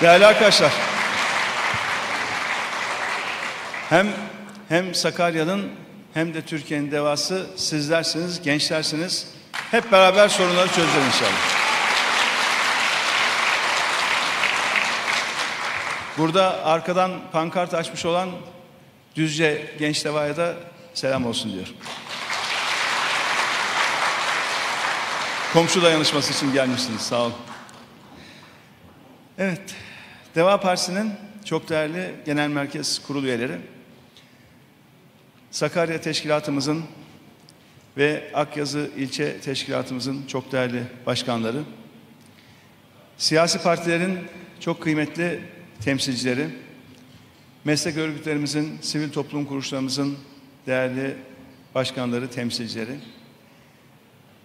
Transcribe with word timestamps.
Değerli 0.00 0.26
arkadaşlar. 0.26 0.72
Hem 3.88 4.08
hem 4.68 4.94
Sakarya'nın 4.94 5.70
hem 6.14 6.34
de 6.34 6.42
Türkiye'nin 6.42 6.90
devası 6.90 7.46
sizlersiniz, 7.56 8.42
gençlersiniz. 8.42 9.26
Hep 9.52 9.92
beraber 9.92 10.28
sorunları 10.28 10.68
çözeceğiz 10.68 11.06
inşallah. 11.06 11.60
Burada 16.18 16.64
arkadan 16.64 17.12
pankart 17.32 17.74
açmış 17.74 18.04
olan 18.04 18.30
Düzce 19.16 19.74
Genç 19.78 20.04
Deva'ya 20.04 20.36
da 20.36 20.54
selam 20.94 21.26
olsun 21.26 21.52
diyor. 21.52 21.66
Komşu 25.52 25.82
dayanışması 25.82 26.32
için 26.32 26.52
gelmişsiniz. 26.52 27.00
Sağ 27.00 27.20
olun. 27.20 27.34
Evet. 29.38 29.60
Deva 30.34 30.60
Partisi'nin 30.60 31.12
çok 31.44 31.68
değerli 31.68 32.14
genel 32.26 32.48
merkez 32.48 32.98
kurul 32.98 33.24
üyeleri, 33.24 33.58
Sakarya 35.50 36.00
Teşkilatımızın 36.00 36.84
ve 37.96 38.30
Akyazı 38.34 38.90
ilçe 38.96 39.40
teşkilatımızın 39.40 40.26
çok 40.26 40.52
değerli 40.52 40.82
başkanları, 41.06 41.62
siyasi 43.16 43.62
partilerin 43.62 44.18
çok 44.60 44.82
kıymetli 44.82 45.40
temsilcileri, 45.84 46.48
meslek 47.64 47.96
örgütlerimizin, 47.96 48.78
sivil 48.80 49.12
toplum 49.12 49.44
kuruluşlarımızın 49.44 50.18
değerli 50.66 51.16
başkanları, 51.74 52.30
temsilcileri, 52.30 52.96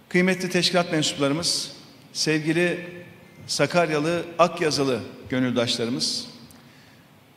kıymetli 0.09 0.49
teşkilat 0.49 0.91
mensuplarımız, 0.91 1.75
sevgili 2.13 3.04
Sakaryalı, 3.47 4.25
Akyazılı 4.39 4.99
gönüldaşlarımız, 5.29 6.27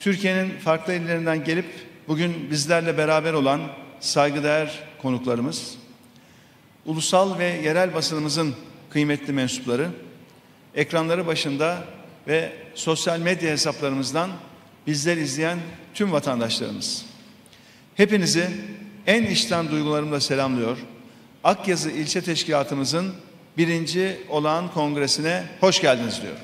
Türkiye'nin 0.00 0.58
farklı 0.58 0.94
illerinden 0.94 1.44
gelip 1.44 1.66
bugün 2.08 2.50
bizlerle 2.50 2.98
beraber 2.98 3.32
olan 3.32 3.60
saygıdeğer 4.00 4.82
konuklarımız, 5.02 5.74
ulusal 6.86 7.38
ve 7.38 7.44
yerel 7.44 7.94
basınımızın 7.94 8.54
kıymetli 8.90 9.32
mensupları, 9.32 9.88
ekranları 10.74 11.26
başında 11.26 11.84
ve 12.28 12.52
sosyal 12.74 13.20
medya 13.20 13.50
hesaplarımızdan 13.50 14.30
bizler 14.86 15.16
izleyen 15.16 15.58
tüm 15.94 16.12
vatandaşlarımız. 16.12 17.04
Hepinizi 17.94 18.50
en 19.06 19.22
içten 19.22 19.70
duygularımla 19.70 20.20
selamlıyor. 20.20 20.78
Akyazı 21.44 21.90
İlçe 21.90 22.20
Teşkilatımızın 22.20 23.14
birinci 23.58 24.20
olağan 24.28 24.72
kongresine 24.72 25.44
hoş 25.60 25.80
geldiniz 25.80 26.22
diyor. 26.22 26.36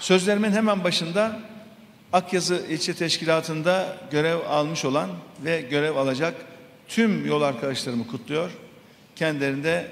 Sözlerimin 0.00 0.52
hemen 0.52 0.84
başında 0.84 1.40
Akyazı 2.12 2.66
İlçe 2.68 2.94
Teşkilatı'nda 2.94 3.96
görev 4.10 4.38
almış 4.48 4.84
olan 4.84 5.10
ve 5.44 5.60
görev 5.60 5.96
alacak 5.96 6.34
tüm 6.88 7.26
yol 7.26 7.42
arkadaşlarımı 7.42 8.06
kutluyor. 8.06 8.50
Kendilerinde 9.16 9.90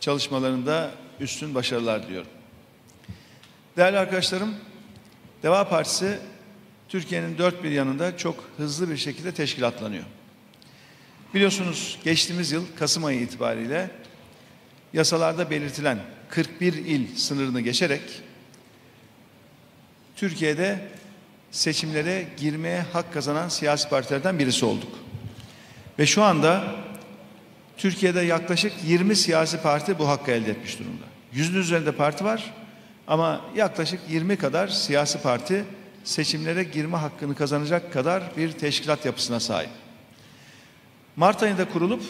çalışmalarında 0.00 0.90
üstün 1.20 1.54
başarılar 1.54 2.02
diliyorum. 2.02 2.30
Değerli 3.76 3.98
arkadaşlarım, 3.98 4.54
Deva 5.42 5.68
Partisi 5.68 6.18
Türkiye'nin 6.88 7.38
dört 7.38 7.64
bir 7.64 7.70
yanında 7.70 8.16
çok 8.16 8.44
hızlı 8.56 8.90
bir 8.90 8.96
şekilde 8.96 9.34
teşkilatlanıyor. 9.34 10.04
Biliyorsunuz 11.34 11.98
geçtiğimiz 12.04 12.52
yıl 12.52 12.64
Kasım 12.78 13.04
ayı 13.04 13.20
itibariyle 13.20 13.90
yasalarda 14.92 15.50
belirtilen 15.50 15.98
41 16.28 16.72
il 16.72 17.16
sınırını 17.16 17.60
geçerek 17.60 18.02
Türkiye'de 20.16 20.88
seçimlere 21.50 22.26
girmeye 22.36 22.80
hak 22.80 23.12
kazanan 23.12 23.48
siyasi 23.48 23.88
partilerden 23.88 24.38
birisi 24.38 24.64
olduk. 24.64 24.98
Ve 25.98 26.06
şu 26.06 26.22
anda 26.22 26.74
Türkiye'de 27.76 28.20
yaklaşık 28.20 28.72
20 28.86 29.16
siyasi 29.16 29.62
parti 29.62 29.98
bu 29.98 30.08
hakkı 30.08 30.30
elde 30.30 30.50
etmiş 30.50 30.78
durumda. 30.78 31.04
Yüzün 31.32 31.60
üzerinde 31.60 31.92
parti 31.92 32.24
var 32.24 32.54
ama 33.06 33.40
yaklaşık 33.56 34.00
20 34.08 34.36
kadar 34.36 34.68
siyasi 34.68 35.22
parti 35.22 35.64
seçimlere 36.04 36.64
girme 36.64 36.96
hakkını 36.96 37.34
kazanacak 37.34 37.92
kadar 37.92 38.22
bir 38.36 38.52
teşkilat 38.52 39.04
yapısına 39.04 39.40
sahip. 39.40 39.70
Mart 41.18 41.42
ayında 41.42 41.68
kurulup 41.68 42.02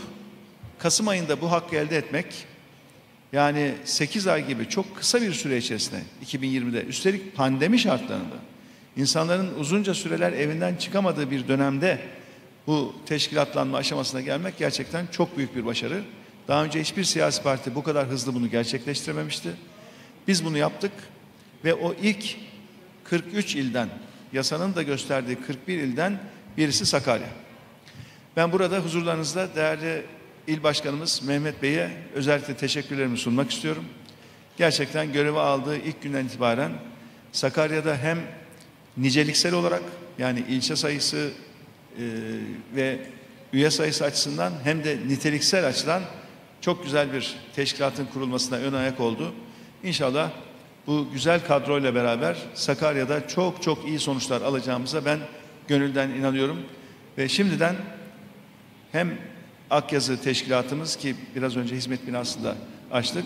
Kasım 0.79 1.09
ayında 1.09 1.41
bu 1.41 1.51
hakkı 1.51 1.77
elde 1.77 1.97
etmek 1.97 2.27
yani 3.33 3.75
8 3.85 4.27
ay 4.27 4.47
gibi 4.47 4.69
çok 4.69 4.97
kısa 4.97 5.23
bir 5.23 5.33
süre 5.33 5.57
içerisinde 5.57 6.01
2020'de 6.27 6.85
üstelik 6.85 7.37
pandemi 7.37 7.79
şartlarında 7.79 8.37
insanların 8.97 9.55
uzunca 9.59 9.95
süreler 9.95 10.33
evinden 10.33 10.77
çıkamadığı 10.77 11.31
bir 11.31 11.49
dönemde 11.49 11.99
bu 12.67 12.95
teşkilatlanma 13.07 13.79
aşamasına 13.79 14.21
gelmek 14.21 14.59
gerçekten 14.59 15.07
çok 15.07 15.37
büyük 15.37 15.57
bir 15.57 15.67
başarı. 15.67 16.03
Daha 16.49 16.65
önce 16.65 16.81
hiçbir 16.81 17.05
siyasi 17.05 17.43
parti 17.43 17.75
bu 17.75 17.83
kadar 17.83 18.07
hızlı 18.07 18.35
bunu 18.35 18.51
gerçekleştirememişti. 18.51 19.49
Biz 20.29 20.45
bunu 20.45 20.59
yaptık 20.59 20.93
ve 21.65 21.75
o 21.75 21.95
ilk 22.03 22.37
43 23.05 23.57
ilden, 23.57 23.89
yasanın 24.33 24.75
da 24.75 24.83
gösterdiği 24.83 25.37
41 25.37 25.79
ilden 25.79 26.19
birisi 26.57 26.87
Sakarya. 26.87 27.48
Ben 28.39 28.53
burada 28.53 28.79
huzurlarınızda 28.79 29.55
değerli 29.55 30.03
il 30.47 30.63
başkanımız 30.63 31.23
Mehmet 31.23 31.63
Bey'e 31.63 31.91
özellikle 32.15 32.57
teşekkürlerimi 32.57 33.19
sunmak 33.19 33.51
istiyorum. 33.51 33.85
Gerçekten 34.57 35.13
görevi 35.13 35.39
aldığı 35.39 35.77
ilk 35.77 36.03
günden 36.03 36.25
itibaren 36.25 36.73
Sakarya'da 37.33 37.97
hem 37.97 38.19
niceliksel 38.97 39.55
olarak 39.55 39.83
yani 40.19 40.45
ilçe 40.49 40.77
sayısı 40.77 41.31
e, 41.99 42.05
ve 42.77 42.99
üye 43.53 43.71
sayısı 43.71 44.05
açısından 44.05 44.53
hem 44.65 44.85
de 44.85 44.99
niteliksel 45.09 45.67
açıdan 45.67 46.03
çok 46.61 46.85
güzel 46.85 47.13
bir 47.13 47.37
teşkilatın 47.57 48.07
kurulmasına 48.07 48.59
ön 48.59 48.73
ayak 48.73 49.01
oldu. 49.01 49.33
İnşallah 49.85 50.31
bu 50.87 51.09
güzel 51.13 51.47
kadroyla 51.47 51.95
beraber 51.95 52.37
Sakarya'da 52.55 53.29
çok 53.29 53.63
çok 53.63 53.89
iyi 53.89 53.99
sonuçlar 53.99 54.43
alacağımıza 54.43 55.05
ben 55.05 55.19
gönülden 55.69 56.11
inanıyorum. 56.11 56.59
Ve 57.19 57.29
şimdiden 57.29 57.77
hem 58.93 59.19
Akyazı 59.71 60.23
teşkilatımız 60.23 60.97
ki 60.97 61.17
biraz 61.37 61.57
önce 61.57 61.77
hizmet 61.77 62.07
binasında 62.07 62.55
açtık 62.93 63.25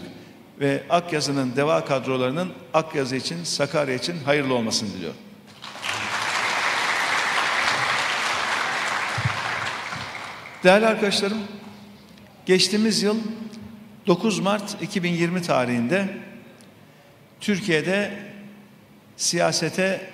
ve 0.61 0.83
Akyazı'nın 0.91 1.56
deva 1.56 1.84
kadrolarının 1.84 2.53
Akyazı 2.75 3.17
için, 3.17 3.45
Sakarya 3.45 3.95
için 3.95 4.17
hayırlı 4.25 4.55
olmasını 4.55 4.93
diliyorum. 4.93 5.19
Değerli 10.65 10.87
arkadaşlarım, 10.87 11.39
geçtiğimiz 12.47 13.03
yıl 13.03 13.17
9 14.06 14.39
Mart 14.39 14.83
2020 14.83 15.43
tarihinde 15.43 16.09
Türkiye'de 17.41 18.19
siyasete 19.17 20.11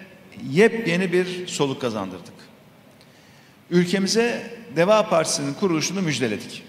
yepyeni 0.51 1.13
bir 1.13 1.47
soluk 1.47 1.81
kazandırdık. 1.81 2.35
Ülkemize 3.71 4.58
Deva 4.79 5.09
Partisi'nin 5.09 5.55
kuruluşunu 5.55 6.03
müjdeledik. 6.03 6.63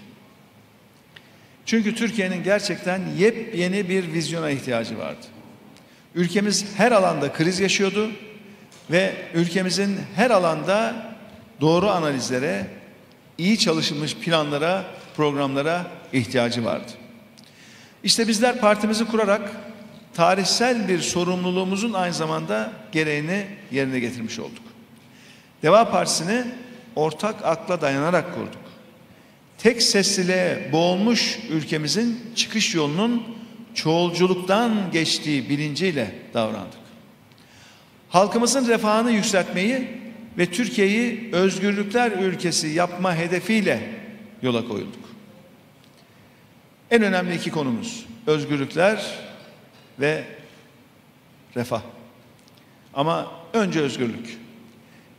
Çünkü 1.66 1.94
Türkiye'nin 1.94 2.42
gerçekten 2.42 3.02
yepyeni 3.18 3.88
bir 3.88 4.12
vizyona 4.12 4.50
ihtiyacı 4.50 4.98
vardı. 4.98 5.26
Ülkemiz 6.14 6.64
her 6.76 6.92
alanda 6.92 7.32
kriz 7.32 7.60
yaşıyordu 7.60 8.10
ve 8.90 9.14
ülkemizin 9.34 10.00
her 10.16 10.30
alanda 10.30 11.06
doğru 11.60 11.90
analizlere, 11.90 12.66
iyi 13.38 13.58
çalışılmış 13.58 14.16
planlara, 14.16 14.84
programlara 15.16 15.86
ihtiyacı 16.12 16.64
vardı. 16.64 16.92
İşte 18.04 18.28
bizler 18.28 18.60
partimizi 18.60 19.04
kurarak 19.04 19.50
tarihsel 20.14 20.88
bir 20.88 21.00
sorumluluğumuzun 21.00 21.92
aynı 21.92 22.14
zamanda 22.14 22.72
gereğini 22.92 23.46
yerine 23.70 24.00
getirmiş 24.00 24.38
olduk. 24.38 24.64
Deva 25.62 25.90
Partisi'ni 25.90 26.44
ortak 26.96 27.44
akla 27.44 27.80
dayanarak 27.80 28.34
kurduk. 28.34 28.70
Tek 29.58 29.82
sesliliğe 29.82 30.68
boğulmuş 30.72 31.38
ülkemizin 31.50 32.20
çıkış 32.34 32.74
yolunun 32.74 33.22
çoğulculuktan 33.74 34.90
geçtiği 34.92 35.48
bilinciyle 35.48 36.14
davrandık. 36.34 36.80
Halkımızın 38.08 38.68
refahını 38.68 39.10
yükseltmeyi 39.10 39.88
ve 40.38 40.46
Türkiye'yi 40.46 41.30
özgürlükler 41.32 42.12
ülkesi 42.12 42.68
yapma 42.68 43.16
hedefiyle 43.16 43.80
yola 44.42 44.68
koyulduk. 44.68 45.10
En 46.90 47.02
önemli 47.02 47.34
iki 47.34 47.50
konumuz 47.50 48.06
özgürlükler 48.26 49.18
ve 50.00 50.24
refah. 51.56 51.82
Ama 52.94 53.32
önce 53.52 53.80
özgürlük. 53.80 54.38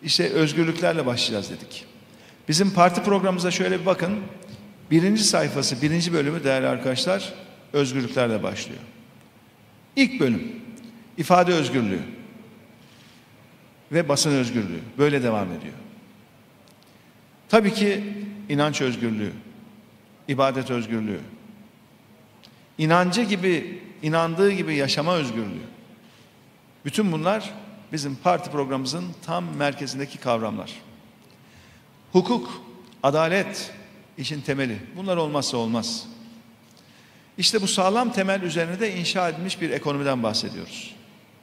İşte 0.04 0.30
özgürlüklerle 0.30 1.06
başlayacağız 1.06 1.50
dedik. 1.50 1.86
Bizim 2.48 2.72
parti 2.72 3.04
programımıza 3.04 3.52
şöyle 3.52 3.80
bir 3.80 3.86
bakın. 3.86 4.20
Birinci 4.92 5.24
sayfası, 5.24 5.82
birinci 5.82 6.14
bölümü 6.14 6.44
değerli 6.44 6.68
arkadaşlar. 6.68 7.34
özgürlüklerle 7.74 8.44
başlıyor. 8.44 8.80
İlk 9.96 10.20
bölüm 10.20 10.62
ifade 11.18 11.54
özgürlüğü 11.54 12.02
ve 13.92 14.10
basın 14.10 14.32
özgürlüğü 14.32 14.80
böyle 14.98 15.24
devam 15.24 15.48
ediyor. 15.48 15.74
Tabii 17.50 17.74
ki 17.74 18.04
inanç 18.50 18.82
özgürlüğü, 18.82 19.32
ibadet 20.28 20.72
özgürlüğü, 20.72 21.20
inancı 22.78 23.22
gibi, 23.24 23.82
inandığı 24.02 24.52
gibi 24.52 24.76
yaşama 24.76 25.16
özgürlüğü. 25.16 25.68
Bütün 26.86 27.12
bunlar 27.12 27.54
bizim 27.92 28.16
parti 28.16 28.52
programımızın 28.52 29.06
tam 29.26 29.46
merkezindeki 29.56 30.18
kavramlar. 30.18 30.72
Hukuk, 32.12 32.64
adalet 33.04 33.72
işin 34.18 34.42
temeli. 34.42 34.78
Bunlar 34.96 35.18
olmazsa 35.18 35.58
olmaz. 35.58 36.08
İşte 37.38 37.62
bu 37.62 37.68
sağlam 37.68 38.14
temel 38.14 38.42
üzerine 38.42 38.80
de 38.80 38.96
inşa 38.96 39.30
edilmiş 39.30 39.62
bir 39.62 39.70
ekonomiden 39.70 40.24
bahsediyoruz. 40.24 40.96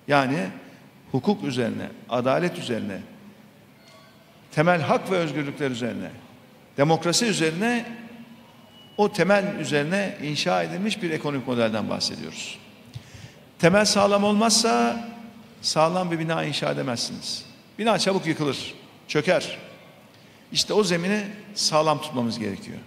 Yani 0.09 0.47
hukuk 1.13 1.45
üzerine, 1.45 1.89
adalet 2.09 2.59
üzerine, 2.59 2.99
temel 4.53 4.81
hak 4.81 5.11
ve 5.11 5.17
özgürlükler 5.17 5.71
üzerine, 5.71 6.11
demokrasi 6.77 7.27
üzerine, 7.27 7.85
o 8.97 9.13
temel 9.13 9.55
üzerine 9.61 10.17
inşa 10.23 10.63
edilmiş 10.63 11.03
bir 11.03 11.11
ekonomik 11.11 11.49
modelden 11.49 11.91
bahsediyoruz. 11.91 12.59
Temel 13.59 13.85
sağlam 13.85 14.25
olmazsa 14.25 15.05
sağlam 15.63 16.11
bir 16.11 16.19
bina 16.19 16.45
inşa 16.45 16.71
edemezsiniz. 16.71 17.45
Bina 17.79 17.99
çabuk 17.99 18.27
yıkılır, 18.27 18.75
çöker. 19.09 19.59
İşte 20.53 20.73
o 20.75 20.85
zemini 20.85 21.25
sağlam 21.55 22.01
tutmamız 22.01 22.39
gerekiyor. 22.39 22.79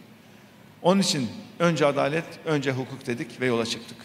Onun 0.82 1.02
için 1.02 1.30
önce 1.60 1.86
adalet, 1.86 2.26
önce 2.46 2.72
hukuk 2.72 3.08
dedik 3.08 3.42
ve 3.42 3.46
yola 3.46 3.66
çıktık. 3.66 3.98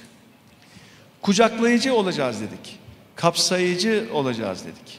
Kucaklayıcı 1.22 1.94
olacağız 1.94 2.40
dedik. 2.40 2.78
Kapsayıcı 3.14 4.08
olacağız 4.12 4.64
dedik. 4.64 4.98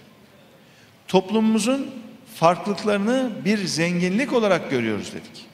Toplumumuzun 1.08 1.92
farklılıklarını 2.36 3.32
bir 3.46 3.58
zenginlik 3.66 4.34
olarak 4.34 4.72
görüyoruz 4.72 5.14
dedik. 5.14 5.46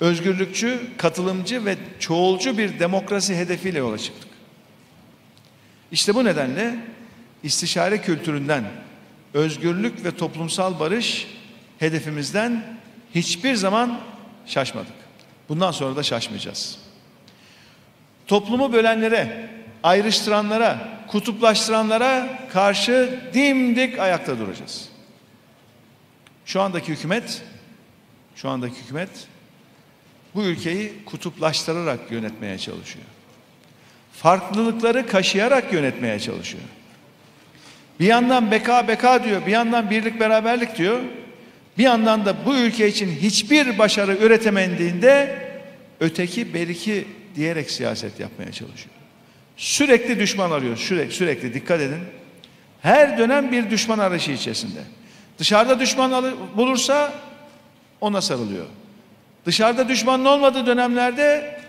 Özgürlükçü, 0.00 0.80
katılımcı 0.98 1.64
ve 1.64 1.76
çoğulcu 1.98 2.58
bir 2.58 2.78
demokrasi 2.78 3.36
hedefiyle 3.36 3.78
yola 3.78 3.98
çıktık. 3.98 4.33
İşte 5.94 6.14
bu 6.14 6.24
nedenle 6.24 6.74
istişare 7.42 8.00
kültüründen 8.00 8.64
özgürlük 9.34 10.04
ve 10.04 10.16
toplumsal 10.16 10.80
barış 10.80 11.26
hedefimizden 11.78 12.64
hiçbir 13.14 13.54
zaman 13.54 14.00
şaşmadık. 14.46 14.92
Bundan 15.48 15.70
sonra 15.70 15.96
da 15.96 16.02
şaşmayacağız. 16.02 16.78
Toplumu 18.26 18.72
bölenlere, 18.72 19.50
ayrıştıranlara, 19.82 20.98
kutuplaştıranlara 21.08 22.38
karşı 22.52 23.20
dimdik 23.34 23.98
ayakta 23.98 24.38
duracağız. 24.38 24.88
Şu 26.46 26.60
andaki 26.60 26.92
hükümet, 26.92 27.42
şu 28.36 28.48
andaki 28.48 28.76
hükümet 28.82 29.10
bu 30.34 30.42
ülkeyi 30.42 31.04
kutuplaştırarak 31.04 32.10
yönetmeye 32.10 32.58
çalışıyor. 32.58 33.06
Farklılıkları 34.22 35.06
kaşıyarak 35.06 35.72
yönetmeye 35.72 36.20
çalışıyor. 36.20 36.64
Bir 38.00 38.06
yandan 38.06 38.50
beka 38.50 38.88
beka 38.88 39.24
diyor, 39.24 39.46
bir 39.46 39.52
yandan 39.52 39.90
birlik 39.90 40.20
beraberlik 40.20 40.78
diyor. 40.78 41.00
Bir 41.78 41.82
yandan 41.82 42.24
da 42.24 42.34
bu 42.46 42.54
ülke 42.54 42.88
için 42.88 43.10
hiçbir 43.10 43.78
başarı 43.78 44.16
üretemediğinde 44.16 45.38
öteki 46.00 46.54
beriki 46.54 47.04
diyerek 47.36 47.70
siyaset 47.70 48.20
yapmaya 48.20 48.52
çalışıyor. 48.52 48.94
Sürekli 49.56 50.18
düşman 50.18 50.50
arıyor, 50.50 50.76
sürekli, 50.76 51.14
sürekli 51.14 51.54
dikkat 51.54 51.80
edin. 51.80 52.00
Her 52.82 53.18
dönem 53.18 53.52
bir 53.52 53.70
düşman 53.70 53.98
arayışı 53.98 54.30
içerisinde. 54.30 54.80
Dışarıda 55.38 55.80
düşman 55.80 56.34
bulursa 56.56 57.12
ona 58.00 58.20
sarılıyor. 58.20 58.66
Dışarıda 59.46 59.88
düşmanın 59.88 60.24
olmadığı 60.24 60.66
dönemlerde 60.66 61.60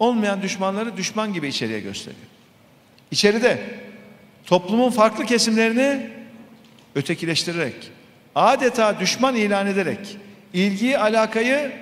olmayan 0.00 0.42
düşmanları 0.42 0.96
düşman 0.96 1.32
gibi 1.32 1.48
içeriye 1.48 1.80
gösteriyor. 1.80 2.22
İçeride 3.10 3.58
toplumun 4.46 4.90
farklı 4.90 5.24
kesimlerini 5.26 6.10
ötekileştirerek, 6.94 7.74
adeta 8.34 9.00
düşman 9.00 9.36
ilan 9.36 9.66
ederek, 9.66 10.16
ilgiyi, 10.52 10.98
alakayı 10.98 11.72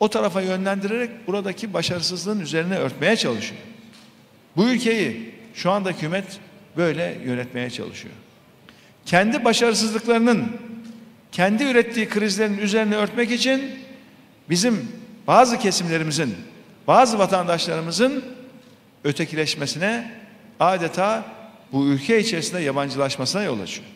o 0.00 0.08
tarafa 0.08 0.40
yönlendirerek 0.40 1.26
buradaki 1.26 1.72
başarısızlığın 1.74 2.40
üzerine 2.40 2.76
örtmeye 2.76 3.16
çalışıyor. 3.16 3.60
Bu 4.56 4.64
ülkeyi 4.64 5.34
şu 5.54 5.70
anda 5.70 5.90
hükümet 5.90 6.24
böyle 6.76 7.18
yönetmeye 7.24 7.70
çalışıyor. 7.70 8.14
Kendi 9.06 9.44
başarısızlıklarının, 9.44 10.46
kendi 11.32 11.64
ürettiği 11.64 12.08
krizlerin 12.08 12.58
üzerine 12.58 12.96
örtmek 12.96 13.30
için 13.30 13.70
bizim 14.50 14.88
bazı 15.26 15.58
kesimlerimizin, 15.58 16.34
bazı 16.86 17.18
vatandaşlarımızın 17.18 18.24
ötekileşmesine 19.04 20.10
adeta 20.60 21.24
bu 21.72 21.86
ülke 21.86 22.20
içerisinde 22.20 22.60
yabancılaşmasına 22.60 23.42
yol 23.42 23.60
açıyor. 23.60 23.86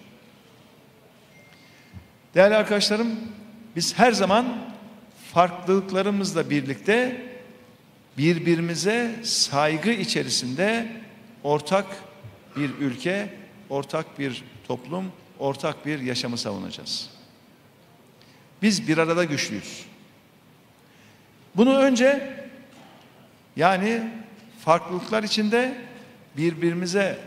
Değerli 2.35 2.57
arkadaşlarım, 2.57 3.09
biz 3.77 3.99
her 3.99 4.13
zaman 4.13 4.59
farklılıklarımızla 5.35 6.51
birlikte 6.51 7.23
birbirimize 8.19 9.15
saygı 9.23 9.91
içerisinde 9.91 10.93
ortak 11.45 11.87
bir 12.57 12.71
ülke, 12.81 13.35
ortak 13.71 14.19
bir 14.19 14.45
toplum, 14.69 15.13
ortak 15.39 15.87
bir 15.87 16.01
yaşamı 16.01 16.39
savunacağız. 16.39 17.11
Biz 18.63 18.89
bir 18.89 18.99
arada 18.99 19.25
güçlüyüz. 19.25 19.85
Bunu 21.57 21.77
önce 21.77 22.38
yani 23.59 24.03
farklılıklar 24.65 25.23
içinde 25.23 25.75
birbirimize 26.37 27.19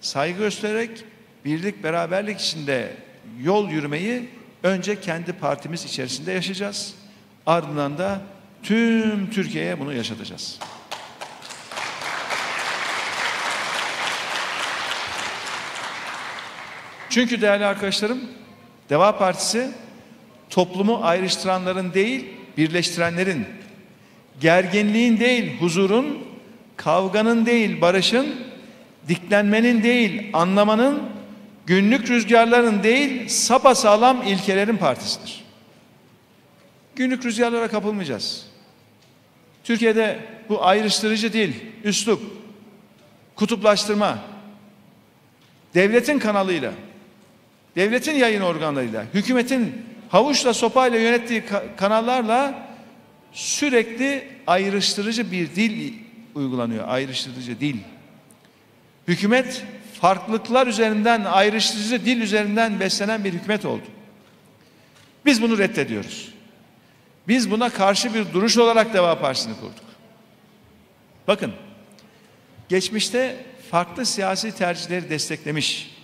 saygı 0.00 0.38
göstererek 0.38 1.04
birlik 1.44 1.82
beraberlik 1.82 2.40
içinde 2.40 2.96
yol 3.40 3.68
yürümeyi 3.68 4.28
önce 4.62 5.00
kendi 5.00 5.32
partimiz 5.32 5.84
içerisinde 5.84 6.32
yaşayacağız. 6.32 6.94
Ardından 7.46 7.98
da 7.98 8.20
tüm 8.62 9.30
Türkiye'ye 9.30 9.80
bunu 9.80 9.92
yaşatacağız. 9.92 10.58
Çünkü 17.10 17.40
değerli 17.40 17.64
arkadaşlarım, 17.66 18.20
Deva 18.90 19.18
Partisi 19.18 19.70
toplumu 20.50 21.00
ayrıştıranların 21.02 21.94
değil, 21.94 22.26
birleştirenlerin, 22.56 23.46
gerginliğin 24.40 25.20
değil, 25.20 25.60
huzurun, 25.60 26.18
kavganın 26.76 27.46
değil, 27.46 27.80
barışın, 27.80 28.26
diklenmenin 29.08 29.82
değil, 29.82 30.30
anlamanın, 30.32 31.02
günlük 31.66 32.10
rüzgarların 32.10 32.82
değil, 32.82 33.28
sapasağlam 33.28 34.22
ilkelerin 34.22 34.76
partisidir. 34.76 35.44
Günlük 36.96 37.24
rüzgarlara 37.24 37.68
kapılmayacağız. 37.68 38.46
Türkiye'de 39.64 40.18
bu 40.48 40.64
ayrıştırıcı 40.64 41.32
dil, 41.32 41.52
üslup, 41.84 42.22
kutuplaştırma, 43.34 44.18
devletin 45.74 46.18
kanalıyla, 46.18 46.72
devletin 47.76 48.14
yayın 48.14 48.40
organlarıyla, 48.40 49.04
hükümetin 49.14 49.82
havuçla 50.08 50.54
sopayla 50.54 50.98
yönettiği 50.98 51.42
kanallarla 51.76 52.65
sürekli 53.36 54.28
ayrıştırıcı 54.46 55.32
bir 55.32 55.56
dil 55.56 55.92
uygulanıyor. 56.34 56.88
Ayrıştırıcı 56.88 57.60
dil. 57.60 57.76
Hükümet 59.08 59.64
farklılıklar 60.00 60.66
üzerinden, 60.66 61.24
ayrıştırıcı 61.24 62.04
dil 62.04 62.20
üzerinden 62.20 62.80
beslenen 62.80 63.24
bir 63.24 63.32
hükümet 63.32 63.64
oldu. 63.64 63.84
Biz 65.24 65.42
bunu 65.42 65.58
reddediyoruz. 65.58 66.32
Biz 67.28 67.50
buna 67.50 67.70
karşı 67.70 68.14
bir 68.14 68.32
duruş 68.32 68.58
olarak 68.58 68.94
Deva 68.94 69.20
Partisi'ni 69.20 69.54
kurduk. 69.54 69.84
Bakın, 71.28 71.52
geçmişte 72.68 73.44
farklı 73.70 74.06
siyasi 74.06 74.56
tercihleri 74.56 75.10
desteklemiş, 75.10 75.96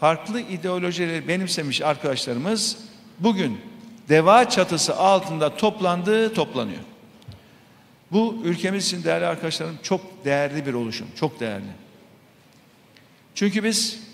farklı 0.00 0.40
ideolojileri 0.40 1.28
benimsemiş 1.28 1.82
arkadaşlarımız 1.82 2.76
bugün 3.18 3.60
deva 4.08 4.48
çatısı 4.48 4.96
altında 4.96 5.56
toplandığı 5.56 6.34
toplanıyor. 6.34 6.82
Bu 8.12 8.40
ülkemiz 8.44 8.86
için 8.86 9.04
değerli 9.04 9.26
arkadaşlarım 9.26 9.78
çok 9.82 10.24
değerli 10.24 10.66
bir 10.66 10.74
oluşum, 10.74 11.06
çok 11.16 11.40
değerli. 11.40 11.64
Çünkü 13.34 13.64
biz 13.64 14.04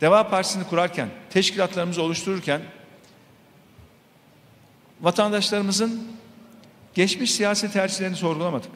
Deva 0.00 0.28
Partisi'ni 0.28 0.64
kurarken, 0.64 1.08
teşkilatlarımızı 1.30 2.02
oluştururken 2.02 2.60
vatandaşlarımızın 5.00 6.16
Geçmiş 6.96 7.34
siyasi 7.34 7.72
tercihlerini 7.72 8.16
sorgulamadık. 8.16 8.70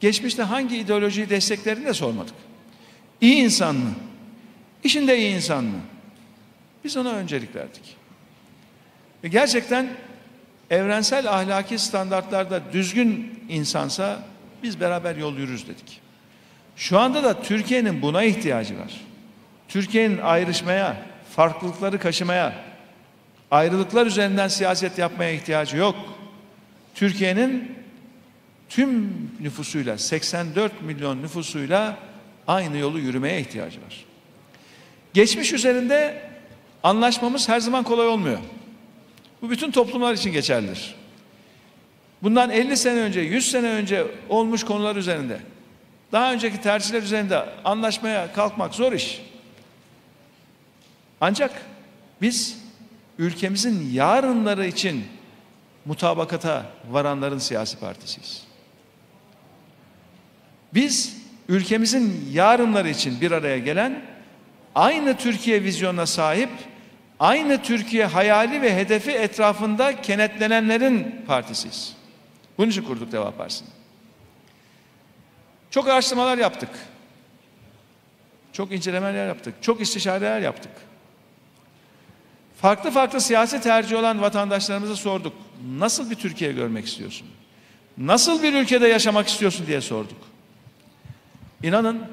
Geçmişte 0.00 0.42
hangi 0.42 0.76
ideolojiyi 0.76 1.30
desteklerini 1.30 1.86
de 1.86 1.94
sormadık. 1.94 2.34
İyi 3.20 3.36
insan 3.36 3.76
mı? 3.76 3.94
İşinde 4.84 5.18
iyi 5.18 5.34
insan 5.34 5.64
mı? 5.64 5.80
Biz 6.84 6.96
ona 6.96 7.10
öncelik 7.10 7.56
verdik. 7.56 7.96
Ve 9.24 9.28
gerçekten 9.28 9.88
evrensel 10.70 11.30
ahlaki 11.30 11.78
standartlarda 11.78 12.60
düzgün 12.72 13.40
insansa 13.48 14.22
biz 14.62 14.80
beraber 14.80 15.16
yol 15.16 15.36
yürürüz 15.36 15.66
dedik. 15.66 16.00
Şu 16.76 16.98
anda 16.98 17.22
da 17.22 17.42
Türkiye'nin 17.42 18.02
buna 18.02 18.22
ihtiyacı 18.22 18.78
var. 18.78 19.00
Türkiye'nin 19.68 20.18
ayrışmaya, 20.18 20.96
farklılıkları 21.36 21.98
kaşımaya, 21.98 22.52
ayrılıklar 23.50 24.06
üzerinden 24.06 24.48
siyaset 24.48 24.98
yapmaya 24.98 25.32
ihtiyacı 25.32 25.76
yok. 25.76 25.96
Türkiye'nin 26.94 27.78
tüm 28.68 29.12
nüfusuyla 29.40 29.98
84 29.98 30.82
milyon 30.82 31.22
nüfusuyla 31.22 31.96
aynı 32.46 32.78
yolu 32.78 32.98
yürümeye 32.98 33.40
ihtiyacı 33.40 33.82
var. 33.82 34.04
Geçmiş 35.14 35.52
üzerinde 35.52 36.22
anlaşmamız 36.82 37.48
her 37.48 37.60
zaman 37.60 37.84
kolay 37.84 38.08
olmuyor. 38.08 38.38
Bu 39.42 39.50
bütün 39.50 39.70
toplumlar 39.70 40.14
için 40.14 40.32
geçerlidir. 40.32 40.94
Bundan 42.22 42.50
50 42.50 42.76
sene 42.76 43.00
önce, 43.00 43.20
100 43.20 43.50
sene 43.50 43.68
önce 43.68 44.06
olmuş 44.28 44.64
konular 44.64 44.96
üzerinde, 44.96 45.40
daha 46.12 46.32
önceki 46.32 46.60
tercihler 46.60 47.02
üzerinde 47.02 47.48
anlaşmaya 47.64 48.32
kalkmak 48.32 48.74
zor 48.74 48.92
iş. 48.92 49.22
Ancak 51.20 51.62
biz 52.22 52.58
ülkemizin 53.18 53.92
yarınları 53.92 54.66
için 54.66 55.04
mutabakata 55.84 56.66
varanların 56.90 57.38
siyasi 57.38 57.78
partisiyiz. 57.78 58.44
Biz 60.74 61.16
ülkemizin 61.48 62.28
yarınları 62.32 62.88
için 62.88 63.20
bir 63.20 63.30
araya 63.30 63.58
gelen 63.58 64.02
aynı 64.74 65.16
Türkiye 65.16 65.62
vizyonuna 65.62 66.06
sahip, 66.06 66.50
aynı 67.22 67.62
Türkiye 67.62 68.06
hayali 68.06 68.62
ve 68.62 68.76
hedefi 68.76 69.10
etrafında 69.10 70.00
kenetlenenlerin 70.00 71.24
partisiyiz. 71.26 71.96
Bunun 72.58 72.70
için 72.70 72.82
kurduk 72.82 73.12
Deva 73.12 73.30
Partisi'ni. 73.30 73.68
Çok 75.70 75.88
araştırmalar 75.88 76.38
yaptık. 76.38 76.68
Çok 78.52 78.72
incelemeler 78.72 79.26
yaptık. 79.26 79.54
Çok 79.60 79.80
istişareler 79.80 80.40
yaptık. 80.40 80.72
Farklı 82.60 82.90
farklı 82.90 83.20
siyasi 83.20 83.60
tercih 83.60 83.98
olan 83.98 84.22
vatandaşlarımıza 84.22 84.96
sorduk. 84.96 85.34
Nasıl 85.78 86.10
bir 86.10 86.16
Türkiye 86.16 86.52
görmek 86.52 86.86
istiyorsun? 86.86 87.28
Nasıl 87.98 88.42
bir 88.42 88.54
ülkede 88.54 88.88
yaşamak 88.88 89.28
istiyorsun 89.28 89.66
diye 89.66 89.80
sorduk. 89.80 90.18
İnanın 91.62 92.06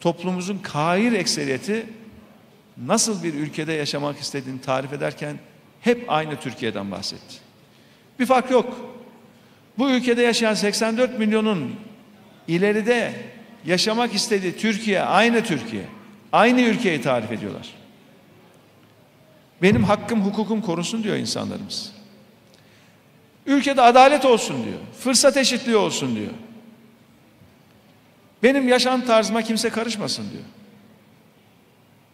toplumumuzun 0.00 0.58
kair 0.58 1.12
ekseriyeti 1.12 1.86
nasıl 2.86 3.22
bir 3.22 3.34
ülkede 3.34 3.72
yaşamak 3.72 4.18
istediğini 4.18 4.60
tarif 4.60 4.92
ederken 4.92 5.38
hep 5.80 6.04
aynı 6.08 6.40
Türkiye'den 6.40 6.90
bahsetti. 6.90 7.34
Bir 8.18 8.26
fark 8.26 8.50
yok. 8.50 8.76
Bu 9.78 9.90
ülkede 9.90 10.22
yaşayan 10.22 10.54
84 10.54 11.18
milyonun 11.18 11.74
ileride 12.48 13.14
yaşamak 13.64 14.14
istediği 14.14 14.56
Türkiye 14.56 15.02
aynı 15.02 15.44
Türkiye. 15.44 15.84
Aynı 16.32 16.60
ülkeyi 16.60 17.00
tarif 17.00 17.32
ediyorlar. 17.32 17.68
Benim 19.62 19.84
hakkım 19.84 20.20
hukukum 20.20 20.62
korunsun 20.62 21.04
diyor 21.04 21.16
insanlarımız. 21.16 21.92
Ülkede 23.46 23.82
adalet 23.82 24.24
olsun 24.24 24.64
diyor. 24.64 24.78
Fırsat 25.00 25.36
eşitliği 25.36 25.76
olsun 25.76 26.16
diyor. 26.16 26.32
Benim 28.42 28.68
yaşam 28.68 29.04
tarzıma 29.04 29.42
kimse 29.42 29.70
karışmasın 29.70 30.30
diyor. 30.30 30.44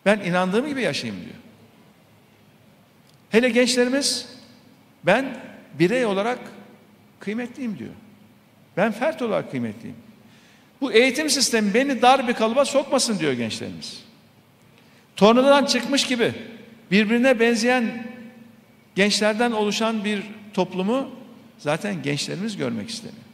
Ben 0.07 0.21
inandığım 0.21 0.67
gibi 0.67 0.83
yaşayayım 0.83 1.25
diyor. 1.25 1.37
Hele 3.31 3.49
gençlerimiz 3.49 4.29
ben 5.07 5.37
birey 5.79 6.07
olarak 6.07 6.39
kıymetliyim 7.21 7.79
diyor. 7.79 7.91
Ben 8.77 8.93
fert 8.93 9.23
olarak 9.23 9.51
kıymetliyim. 9.51 9.97
Bu 10.81 10.93
eğitim 10.93 11.31
sistemi 11.31 11.75
beni 11.75 12.03
dar 12.03 12.29
bir 12.29 12.35
kalıba 12.35 12.65
sokmasın 12.65 13.19
diyor 13.19 13.33
gençlerimiz. 13.33 14.05
Tornadan 15.17 15.65
çıkmış 15.65 16.07
gibi 16.07 16.33
birbirine 16.91 17.41
benzeyen 17.41 18.07
gençlerden 18.95 19.53
oluşan 19.53 20.05
bir 20.05 20.23
toplumu 20.55 21.11
zaten 21.59 22.03
gençlerimiz 22.03 22.57
görmek 22.57 22.91
istemiyor. 22.91 23.25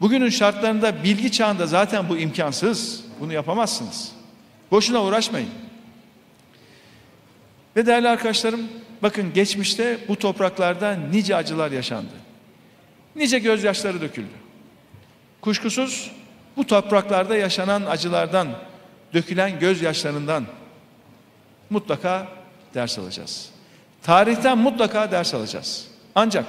Bugünün 0.00 0.28
şartlarında 0.28 1.04
bilgi 1.04 1.32
çağında 1.32 1.66
zaten 1.66 2.08
bu 2.08 2.18
imkansız. 2.18 3.04
Bunu 3.20 3.32
yapamazsınız. 3.32 4.12
Boşuna 4.70 5.02
uğraşmayın. 5.02 5.50
Ve 7.76 7.86
değerli 7.86 8.08
arkadaşlarım 8.08 8.68
bakın 9.02 9.32
geçmişte 9.32 9.98
bu 10.08 10.16
topraklarda 10.16 10.92
nice 10.92 11.36
acılar 11.36 11.70
yaşandı. 11.70 12.12
Nice 13.16 13.38
gözyaşları 13.38 14.00
döküldü. 14.00 14.34
Kuşkusuz 15.40 16.10
bu 16.56 16.66
topraklarda 16.66 17.36
yaşanan 17.36 17.82
acılardan, 17.86 18.48
dökülen 19.14 19.58
gözyaşlarından 19.58 20.46
mutlaka 21.70 22.28
ders 22.74 22.98
alacağız. 22.98 23.50
Tarihten 24.02 24.58
mutlaka 24.58 25.10
ders 25.10 25.34
alacağız. 25.34 25.88
Ancak 26.14 26.46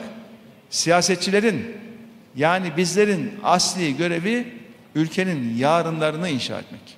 siyasetçilerin 0.70 1.78
yani 2.36 2.78
bizlerin 2.78 3.40
asli 3.44 3.98
görevi 3.98 4.54
ülkenin 4.96 5.58
yarınlarını 5.58 6.30
inşa 6.30 6.60
etmek. 6.60 6.95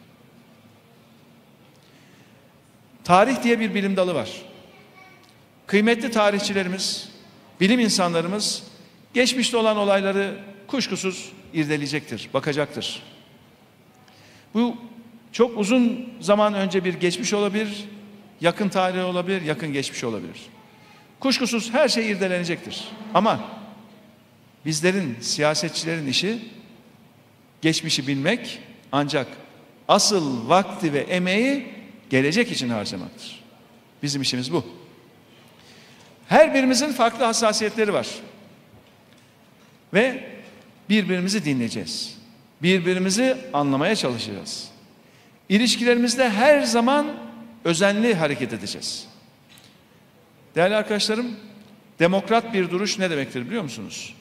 Tarih 3.07 3.43
diye 3.43 3.59
bir 3.59 3.73
bilim 3.73 3.95
dalı 3.95 4.15
var. 4.15 4.29
Kıymetli 5.67 6.11
tarihçilerimiz, 6.11 7.09
bilim 7.61 7.79
insanlarımız 7.79 8.63
geçmişte 9.13 9.57
olan 9.57 9.77
olayları 9.77 10.39
kuşkusuz 10.67 11.31
irdeleyecektir, 11.53 12.29
bakacaktır. 12.33 13.03
Bu 14.53 14.77
çok 15.31 15.57
uzun 15.57 16.09
zaman 16.19 16.53
önce 16.53 16.83
bir 16.83 16.93
geçmiş 16.93 17.33
olabilir, 17.33 17.85
yakın 18.41 18.69
tarih 18.69 19.05
olabilir, 19.05 19.41
yakın 19.41 19.73
geçmiş 19.73 20.03
olabilir. 20.03 20.41
Kuşkusuz 21.19 21.73
her 21.73 21.89
şey 21.89 22.11
irdelenecektir. 22.11 22.87
Ama 23.13 23.39
bizlerin, 24.65 25.17
siyasetçilerin 25.21 26.07
işi 26.07 26.39
geçmişi 27.61 28.07
bilmek 28.07 28.59
ancak 28.91 29.27
asıl 29.87 30.49
vakti 30.49 30.93
ve 30.93 30.99
emeği 30.99 31.76
gelecek 32.09 32.51
için 32.51 32.69
harcamaktır. 32.69 33.43
Bizim 34.03 34.21
işimiz 34.21 34.53
bu. 34.53 34.65
Her 36.27 36.53
birimizin 36.53 36.91
farklı 36.93 37.25
hassasiyetleri 37.25 37.93
var. 37.93 38.07
Ve 39.93 40.23
birbirimizi 40.89 41.45
dinleyeceğiz. 41.45 42.17
Birbirimizi 42.61 43.37
anlamaya 43.53 43.95
çalışacağız. 43.95 44.69
İlişkilerimizde 45.49 46.29
her 46.29 46.61
zaman 46.61 47.07
özenli 47.65 48.15
hareket 48.15 48.53
edeceğiz. 48.53 49.07
Değerli 50.55 50.75
arkadaşlarım, 50.75 51.35
demokrat 51.99 52.53
bir 52.53 52.69
duruş 52.69 52.99
ne 52.99 53.09
demektir 53.09 53.45
biliyor 53.47 53.63
musunuz? 53.63 54.15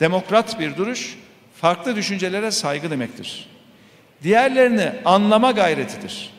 Demokrat 0.00 0.60
bir 0.60 0.76
duruş 0.76 1.18
farklı 1.60 1.96
düşüncelere 1.96 2.50
saygı 2.50 2.90
demektir. 2.90 3.48
Diğerlerini 4.22 4.92
anlama 5.04 5.50
gayretidir. 5.50 6.30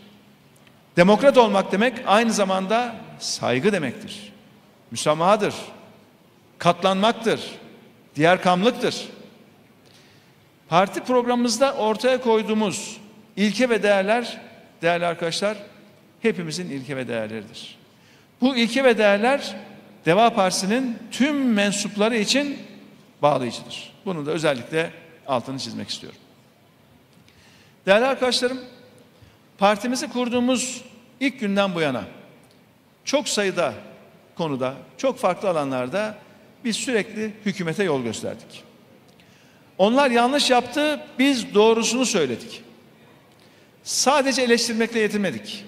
Demokrat 0.97 1.37
olmak 1.37 1.71
demek 1.71 1.97
aynı 2.05 2.33
zamanda 2.33 2.95
saygı 3.19 3.71
demektir. 3.71 4.33
Müsamahadır. 4.91 5.55
Katlanmaktır. 6.57 7.41
Diğer 8.15 8.41
kamlıktır. 8.41 9.07
Parti 10.69 11.03
programımızda 11.03 11.73
ortaya 11.73 12.21
koyduğumuz 12.21 12.97
ilke 13.35 13.69
ve 13.69 13.83
değerler 13.83 14.41
değerli 14.81 15.05
arkadaşlar 15.05 15.57
hepimizin 16.21 16.69
ilke 16.69 16.97
ve 16.97 17.07
değerleridir. 17.07 17.77
Bu 18.41 18.55
ilke 18.55 18.83
ve 18.83 18.97
değerler 18.97 19.55
Deva 20.05 20.33
Partisi'nin 20.33 20.97
tüm 21.11 21.53
mensupları 21.53 22.17
için 22.17 22.59
bağlayıcıdır. 23.21 23.93
Bunu 24.05 24.25
da 24.25 24.31
özellikle 24.31 24.91
altını 25.27 25.59
çizmek 25.59 25.89
istiyorum. 25.89 26.19
Değerli 27.85 28.05
arkadaşlarım, 28.05 28.59
partimizi 29.61 30.09
kurduğumuz 30.09 30.81
ilk 31.19 31.39
günden 31.39 31.75
bu 31.75 31.81
yana 31.81 32.03
çok 33.05 33.29
sayıda 33.29 33.73
konuda, 34.35 34.73
çok 34.97 35.17
farklı 35.17 35.49
alanlarda 35.49 36.17
biz 36.63 36.75
sürekli 36.75 37.33
hükümete 37.45 37.83
yol 37.83 38.03
gösterdik. 38.03 38.63
Onlar 39.77 40.11
yanlış 40.11 40.49
yaptı, 40.49 40.99
biz 41.19 41.53
doğrusunu 41.53 42.05
söyledik. 42.05 42.61
Sadece 43.83 44.41
eleştirmekle 44.41 44.99
yetinmedik. 44.99 45.65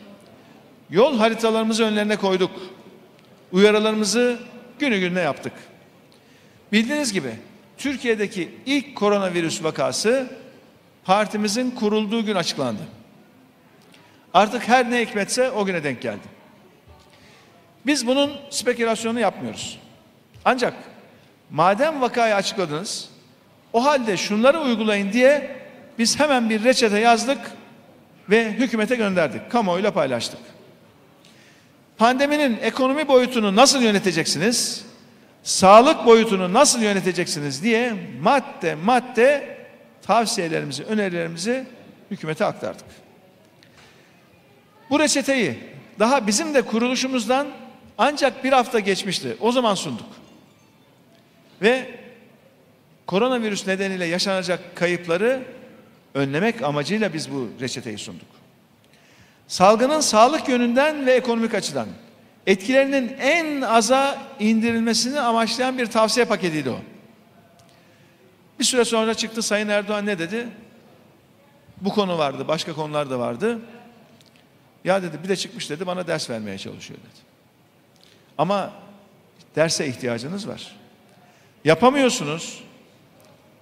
Yol 0.90 1.18
haritalarımızı 1.18 1.84
önlerine 1.84 2.16
koyduk. 2.16 2.52
Uyarılarımızı 3.52 4.40
günü 4.80 5.00
gününe 5.00 5.22
yaptık. 5.22 5.54
Bildiğiniz 6.72 7.14
gibi 7.14 7.32
Türkiye'deki 7.78 8.50
ilk 8.66 8.96
koronavirüs 8.96 9.64
vakası 9.64 10.28
partimizin 11.04 11.72
kurulduğu 11.72 12.26
gün 12.26 12.36
açıklandı. 12.36 12.82
Artık 14.34 14.68
her 14.68 14.92
ne 14.92 15.02
hikmetse 15.02 15.52
o 15.52 15.66
güne 15.66 15.84
denk 15.84 16.02
geldi. 16.02 16.28
Biz 17.86 18.08
bunun 18.08 18.32
spekülasyonunu 18.50 19.20
yapmıyoruz. 19.20 19.80
Ancak 20.46 20.74
madem 21.52 22.02
vakayı 22.02 22.36
açıkladınız, 22.36 23.10
o 23.74 23.86
halde 23.86 24.18
şunları 24.18 24.62
uygulayın 24.62 25.14
diye 25.14 25.58
biz 26.00 26.20
hemen 26.20 26.50
bir 26.50 26.64
reçete 26.64 27.00
yazdık 27.00 27.40
ve 28.30 28.52
hükümete 28.52 28.96
gönderdik. 28.96 29.52
Kamuoyuyla 29.52 29.92
paylaştık. 29.92 30.40
Pandeminin 31.98 32.58
ekonomi 32.62 33.08
boyutunu 33.08 33.56
nasıl 33.56 33.82
yöneteceksiniz? 33.82 34.86
Sağlık 35.44 36.06
boyutunu 36.06 36.54
nasıl 36.54 36.82
yöneteceksiniz 36.82 37.64
diye 37.64 37.94
madde 38.22 38.76
madde 38.76 39.58
tavsiyelerimizi, 40.02 40.84
önerilerimizi 40.84 41.66
hükümete 42.12 42.46
aktardık. 42.46 43.03
Bu 44.94 45.00
reçeteyi 45.00 45.60
daha 46.00 46.28
bizim 46.28 46.54
de 46.54 46.62
kuruluşumuzdan 46.62 47.48
ancak 47.98 48.44
bir 48.44 48.52
hafta 48.52 48.80
geçmişti. 48.80 49.38
O 49.40 49.52
zaman 49.52 49.76
sunduk. 49.76 50.06
Ve 51.62 52.00
koronavirüs 53.06 53.68
nedeniyle 53.68 54.06
yaşanacak 54.06 54.76
kayıpları 54.76 55.44
önlemek 56.14 56.62
amacıyla 56.62 57.14
biz 57.14 57.32
bu 57.32 57.50
reçeteyi 57.62 57.98
sunduk. 57.98 58.28
Salgının 59.48 60.00
sağlık 60.00 60.50
yönünden 60.50 61.06
ve 61.06 61.14
ekonomik 61.14 61.54
açıdan 61.54 61.88
etkilerinin 62.48 63.16
en 63.20 63.62
aza 63.62 64.18
indirilmesini 64.40 65.20
amaçlayan 65.20 65.78
bir 65.78 65.86
tavsiye 65.86 66.26
paketiydi 66.26 66.70
o. 66.70 66.78
Bir 68.60 68.64
süre 68.64 68.86
sonra 68.86 69.14
çıktı 69.14 69.42
Sayın 69.42 69.70
Erdoğan 69.70 70.06
ne 70.06 70.20
dedi? 70.20 70.48
Bu 71.82 71.90
konu 71.90 72.18
vardı, 72.18 72.48
başka 72.48 72.74
konular 72.74 73.10
da 73.10 73.20
vardı. 73.20 73.60
Ya 74.84 75.04
dedi 75.04 75.18
bir 75.24 75.30
de 75.30 75.36
çıkmış 75.36 75.70
dedi 75.70 75.88
bana 75.88 76.08
ders 76.08 76.30
vermeye 76.30 76.58
çalışıyor 76.58 77.00
dedi. 77.00 77.22
Ama 78.38 78.74
derse 79.56 79.88
ihtiyacınız 79.88 80.48
var. 80.48 80.76
Yapamıyorsunuz. 81.66 82.64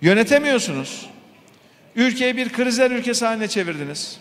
Yönetemiyorsunuz. 0.02 1.10
Ülkeyi 1.96 2.38
bir 2.38 2.54
krizler 2.54 2.92
ülkesi 2.92 3.26
haline 3.26 3.48
çevirdiniz. 3.48 4.20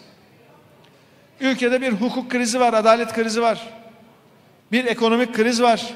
Ülkede 1.41 1.81
bir 1.81 1.93
hukuk 1.93 2.31
krizi 2.31 2.61
var, 2.61 2.75
adalet 2.75 3.13
krizi 3.13 3.43
var. 3.43 3.69
Bir 4.73 4.85
ekonomik 4.85 5.35
kriz 5.35 5.63
var. 5.63 5.95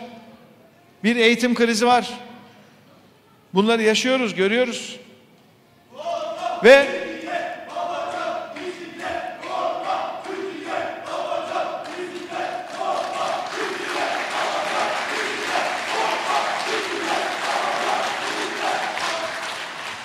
Bir 1.05 1.17
eğitim 1.17 1.55
krizi 1.55 1.87
var. 1.87 2.11
Bunları 3.55 3.83
yaşıyoruz, 3.83 4.35
görüyoruz. 4.35 5.01
Ve 6.65 7.04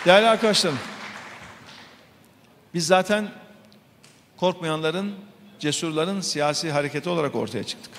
Değerli 0.09 0.27
arkadaşlarım, 0.27 0.79
biz 2.73 2.87
zaten 2.87 3.31
korkmayanların, 4.37 5.15
cesurların 5.59 6.21
siyasi 6.21 6.71
hareketi 6.71 7.09
olarak 7.09 7.35
ortaya 7.35 7.63
çıktık. 7.63 7.91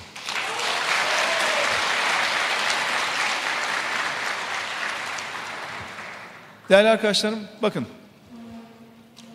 Değerli 6.68 6.88
arkadaşlarım, 6.88 7.38
bakın 7.62 7.86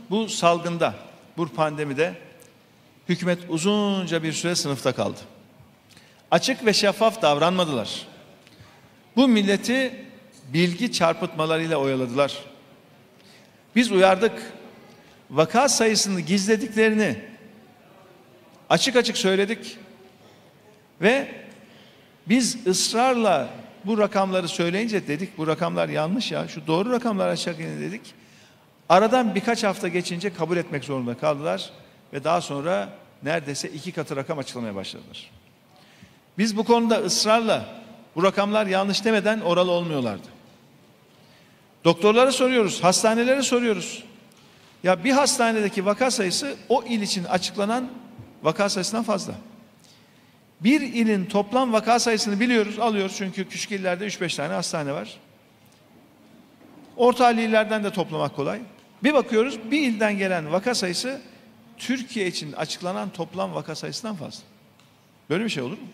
bu 0.09 0.29
salgında, 0.29 0.93
bu 1.37 1.47
pandemide 1.47 2.13
hükümet 3.09 3.39
uzunca 3.49 4.23
bir 4.23 4.33
süre 4.33 4.55
sınıfta 4.55 4.91
kaldı. 4.91 5.19
Açık 6.31 6.65
ve 6.65 6.73
şeffaf 6.73 7.21
davranmadılar. 7.21 8.07
Bu 9.15 9.27
milleti 9.27 10.05
bilgi 10.53 10.91
çarpıtmalarıyla 10.91 11.77
oyaladılar. 11.77 12.54
Biz 13.75 13.91
uyardık. 13.91 14.53
Vaka 15.31 15.69
sayısını 15.69 16.21
gizlediklerini 16.21 17.21
açık 18.69 18.95
açık 18.95 19.17
söyledik. 19.17 19.77
Ve 21.01 21.27
biz 22.29 22.67
ısrarla 22.67 23.49
bu 23.85 23.97
rakamları 23.97 24.47
söyleyince 24.47 25.07
dedik 25.07 25.37
bu 25.37 25.47
rakamlar 25.47 25.89
yanlış 25.89 26.31
ya 26.31 26.47
şu 26.47 26.67
doğru 26.67 26.91
rakamlar 26.91 27.27
açık 27.27 27.59
dedik. 27.59 28.01
Aradan 28.89 29.35
birkaç 29.35 29.63
hafta 29.63 29.87
geçince 29.87 30.33
kabul 30.33 30.57
etmek 30.57 30.83
zorunda 30.83 31.17
kaldılar 31.17 31.69
ve 32.13 32.23
daha 32.23 32.41
sonra 32.41 32.89
neredeyse 33.23 33.69
iki 33.69 33.91
katı 33.91 34.15
rakam 34.15 34.39
açıklamaya 34.39 34.75
başladılar. 34.75 35.31
Biz 36.37 36.57
bu 36.57 36.63
konuda 36.63 36.95
ısrarla 36.95 37.65
bu 38.15 38.23
rakamlar 38.23 38.65
yanlış 38.65 39.05
demeden 39.05 39.39
oralı 39.39 39.71
olmuyorlardı. 39.71 40.34
Doktorlara 41.85 42.31
soruyoruz, 42.31 42.83
hastanelere 42.83 43.41
soruyoruz. 43.41 44.03
Ya 44.83 45.03
bir 45.03 45.11
hastanedeki 45.11 45.85
vaka 45.85 46.11
sayısı 46.11 46.55
o 46.69 46.83
il 46.83 47.01
için 47.01 47.23
açıklanan 47.23 47.89
vaka 48.43 48.69
sayısından 48.69 49.03
fazla. 49.03 49.33
Bir 50.61 50.81
ilin 50.81 51.25
toplam 51.25 51.73
vaka 51.73 51.99
sayısını 51.99 52.39
biliyoruz, 52.39 52.79
alıyoruz 52.79 53.15
çünkü 53.17 53.49
küçük 53.49 53.71
illerde 53.71 54.07
3-5 54.07 54.35
tane 54.35 54.53
hastane 54.53 54.93
var. 54.93 55.17
Orta 56.97 57.31
illerden 57.31 57.83
de 57.83 57.91
toplamak 57.91 58.35
kolay. 58.35 58.59
Bir 59.03 59.13
bakıyoruz 59.13 59.71
bir 59.71 59.81
ilden 59.81 60.17
gelen 60.17 60.51
vaka 60.51 60.75
sayısı 60.75 61.21
Türkiye 61.77 62.27
için 62.27 62.51
açıklanan 62.51 63.09
toplam 63.09 63.53
vaka 63.53 63.75
sayısından 63.75 64.15
fazla. 64.15 64.43
Böyle 65.29 65.43
bir 65.43 65.49
şey 65.49 65.63
olur 65.63 65.77
mu? 65.77 65.87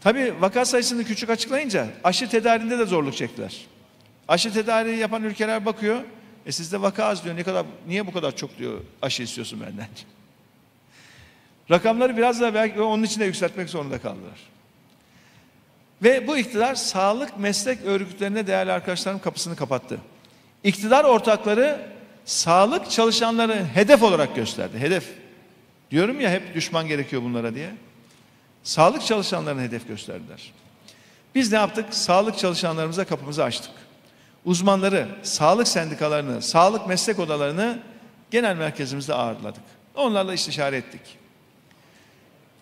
Tabii 0.00 0.34
vaka 0.40 0.64
sayısını 0.64 1.04
küçük 1.04 1.30
açıklayınca 1.30 1.86
aşı 2.04 2.28
tedarinde 2.28 2.78
de 2.78 2.86
zorluk 2.86 3.16
çektiler. 3.16 3.71
Aşı 4.28 4.52
tedariği 4.52 4.98
yapan 4.98 5.22
ülkeler 5.22 5.66
bakıyor. 5.66 6.02
E 6.46 6.52
sizde 6.52 6.82
vaka 6.82 7.04
az 7.04 7.24
diyor. 7.24 7.36
Ne 7.36 7.42
kadar 7.42 7.66
niye 7.88 8.06
bu 8.06 8.12
kadar 8.12 8.36
çok 8.36 8.58
diyor 8.58 8.80
aşı 9.02 9.22
istiyorsun 9.22 9.60
benden? 9.60 9.88
Rakamları 11.70 12.16
biraz 12.16 12.40
daha 12.40 12.54
belki 12.54 12.80
onun 12.80 13.02
için 13.02 13.20
de 13.20 13.24
yükseltmek 13.24 13.70
zorunda 13.70 13.98
kaldılar. 13.98 14.38
Ve 16.02 16.28
bu 16.28 16.38
iktidar 16.38 16.74
sağlık 16.74 17.38
meslek 17.38 17.82
örgütlerine 17.84 18.46
değerli 18.46 18.72
arkadaşlarım 18.72 19.18
kapısını 19.18 19.56
kapattı. 19.56 19.98
İktidar 20.64 21.04
ortakları 21.04 21.92
sağlık 22.24 22.90
çalışanları 22.90 23.64
hedef 23.74 24.02
olarak 24.02 24.36
gösterdi. 24.36 24.78
Hedef. 24.78 25.08
Diyorum 25.90 26.20
ya 26.20 26.30
hep 26.30 26.54
düşman 26.54 26.88
gerekiyor 26.88 27.22
bunlara 27.22 27.54
diye. 27.54 27.70
Sağlık 28.62 29.06
çalışanlarını 29.06 29.60
hedef 29.60 29.88
gösterdiler. 29.88 30.52
Biz 31.34 31.52
ne 31.52 31.58
yaptık? 31.58 31.94
Sağlık 31.94 32.38
çalışanlarımıza 32.38 33.04
kapımızı 33.04 33.44
açtık 33.44 33.81
uzmanları, 34.44 35.08
sağlık 35.22 35.68
sendikalarını, 35.68 36.42
sağlık 36.42 36.86
meslek 36.86 37.18
odalarını 37.18 37.78
genel 38.30 38.56
merkezimizde 38.56 39.14
ağırladık. 39.14 39.62
Onlarla 39.94 40.34
istişare 40.34 40.76
ettik. 40.76 41.00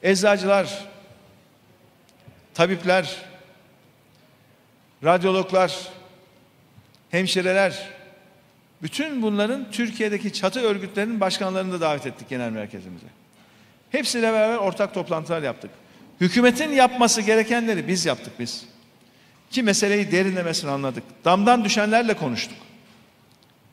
Eczacılar, 0.03 0.85
tabipler, 2.55 3.17
radyologlar, 5.05 5.89
hemşireler, 7.11 7.89
bütün 8.83 9.23
bunların 9.23 9.71
Türkiye'deki 9.71 10.33
çatı 10.33 10.61
örgütlerinin 10.61 11.21
başkanlarını 11.21 11.73
da 11.73 11.81
davet 11.81 12.07
ettik 12.07 12.29
genel 12.29 12.51
merkezimize. 12.51 13.07
Hepsiyle 13.91 14.33
beraber 14.33 14.57
ortak 14.57 14.95
toplantılar 14.95 15.43
yaptık. 15.43 15.71
Hükümetin 16.21 16.73
yapması 16.73 17.21
gerekenleri 17.21 17.89
biz 17.89 18.07
yaptık 18.07 18.33
biz. 18.39 18.65
Ki 19.51 19.63
meseleyi 19.63 20.13
derinlemesine 20.13 20.71
anladık. 20.71 21.03
Damdan 21.25 21.65
düşenlerle 21.65 22.15
konuştuk. 22.15 22.59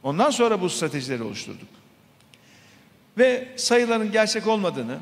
Ondan 0.03 0.29
sonra 0.29 0.61
bu 0.61 0.69
stratejileri 0.69 1.23
oluşturduk. 1.23 1.67
Ve 3.17 3.47
sayıların 3.55 4.11
gerçek 4.11 4.47
olmadığını, 4.47 4.97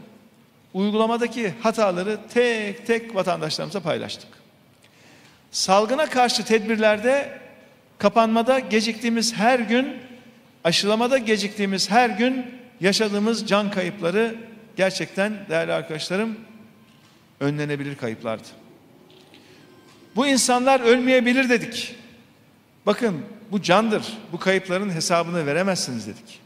uygulamadaki 0.74 1.54
hataları 1.64 2.20
tek 2.34 2.88
tek 2.88 3.16
vatandaşlarımıza 3.16 3.80
paylaştık. 3.80 4.30
Salgına 5.52 6.06
karşı 6.06 6.46
tedbirlerde 6.46 7.40
kapanmada 7.98 8.60
geciktiğimiz 8.60 9.34
her 9.34 9.60
gün, 9.60 9.98
aşılamada 10.64 11.18
geciktiğimiz 11.18 11.92
her 11.92 12.10
gün 12.10 12.46
yaşadığımız 12.82 13.48
can 13.48 13.72
kayıpları 13.72 14.36
gerçekten 14.76 15.34
değerli 15.50 15.74
arkadaşlarım 15.74 16.38
önlenebilir 17.40 17.96
kayıplardı. 17.96 18.65
Bu 20.16 20.28
insanlar 20.28 20.80
ölmeyebilir 20.80 21.50
dedik. 21.50 21.96
Bakın 22.86 23.22
bu 23.52 23.62
candır. 23.62 24.14
Bu 24.32 24.40
kayıpların 24.40 24.90
hesabını 24.90 25.46
veremezsiniz 25.46 26.08
dedik. 26.08 26.40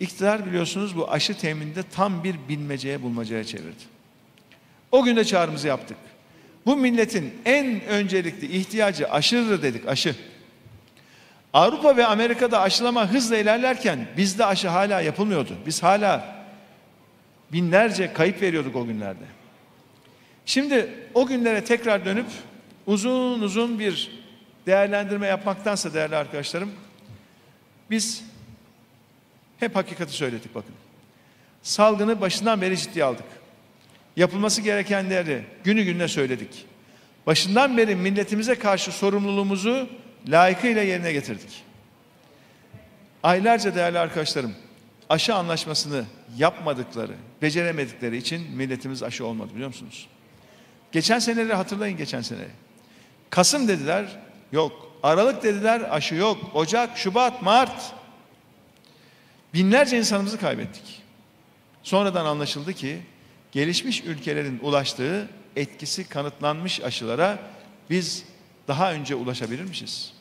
İktidar 0.00 0.46
biliyorsunuz 0.46 0.96
bu 0.96 1.10
aşı 1.10 1.38
temininde 1.38 1.82
tam 1.82 2.24
bir 2.24 2.36
bilmeceye 2.48 3.02
bulmacaya 3.02 3.44
çevirdi. 3.44 3.82
O 4.92 5.04
gün 5.04 5.16
de 5.16 5.24
çağrımızı 5.24 5.68
yaptık. 5.68 5.96
Bu 6.66 6.76
milletin 6.76 7.34
en 7.44 7.84
öncelikli 7.84 8.56
ihtiyacı 8.56 9.10
aşıdır 9.10 9.62
dedik 9.62 9.88
aşı. 9.88 10.16
Avrupa 11.52 11.96
ve 11.96 12.06
Amerika'da 12.06 12.60
aşılama 12.60 13.12
hızla 13.12 13.36
ilerlerken 13.36 14.06
bizde 14.16 14.44
aşı 14.44 14.68
hala 14.68 15.00
yapılmıyordu. 15.00 15.52
Biz 15.66 15.82
hala 15.82 16.44
binlerce 17.52 18.12
kayıp 18.12 18.42
veriyorduk 18.42 18.76
o 18.76 18.86
günlerde. 18.86 19.37
Şimdi 20.48 20.88
o 21.14 21.26
günlere 21.26 21.64
tekrar 21.64 22.04
dönüp 22.04 22.26
uzun 22.86 23.40
uzun 23.40 23.78
bir 23.78 24.10
değerlendirme 24.66 25.26
yapmaktansa 25.26 25.94
değerli 25.94 26.16
arkadaşlarım 26.16 26.72
biz 27.90 28.24
hep 29.60 29.76
hakikati 29.76 30.12
söyledik 30.12 30.54
bakın. 30.54 30.74
Salgını 31.62 32.20
başından 32.20 32.60
beri 32.60 32.78
ciddiye 32.78 33.04
aldık. 33.04 33.24
Yapılması 34.16 34.62
gerekenleri 34.62 35.44
günü 35.64 35.82
gününe 35.82 36.08
söyledik. 36.08 36.66
Başından 37.26 37.76
beri 37.76 37.96
milletimize 37.96 38.54
karşı 38.54 38.92
sorumluluğumuzu 38.92 39.88
layıkıyla 40.28 40.82
yerine 40.82 41.12
getirdik. 41.12 41.64
Aylarca 43.22 43.74
değerli 43.74 43.98
arkadaşlarım 43.98 44.54
aşı 45.08 45.34
anlaşmasını 45.34 46.04
yapmadıkları, 46.36 47.14
beceremedikleri 47.42 48.16
için 48.16 48.50
milletimiz 48.56 49.02
aşı 49.02 49.26
olmadı 49.26 49.50
biliyor 49.54 49.68
musunuz? 49.68 50.08
Geçen 50.92 51.18
seneleri 51.18 51.54
hatırlayın 51.54 51.96
geçen 51.96 52.20
seneyi. 52.20 52.48
Kasım 53.30 53.68
dediler, 53.68 54.18
yok. 54.52 54.92
Aralık 55.02 55.42
dediler, 55.42 55.96
aşı 55.96 56.14
yok. 56.14 56.38
Ocak, 56.54 56.98
Şubat, 56.98 57.42
Mart. 57.42 57.92
Binlerce 59.54 59.98
insanımızı 59.98 60.40
kaybettik. 60.40 61.02
Sonradan 61.82 62.26
anlaşıldı 62.26 62.72
ki 62.72 63.00
gelişmiş 63.52 64.04
ülkelerin 64.04 64.58
ulaştığı 64.62 65.28
etkisi 65.56 66.08
kanıtlanmış 66.08 66.80
aşılara 66.80 67.38
biz 67.90 68.24
daha 68.68 68.92
önce 68.92 69.14
ulaşabilirmişiz. 69.14 70.12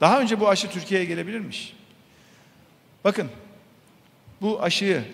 Daha 0.00 0.20
önce 0.20 0.40
bu 0.40 0.48
aşı 0.48 0.70
Türkiye'ye 0.70 1.06
gelebilirmiş. 1.06 1.76
Bakın 3.04 3.28
bu 4.40 4.62
aşıyı 4.62 5.04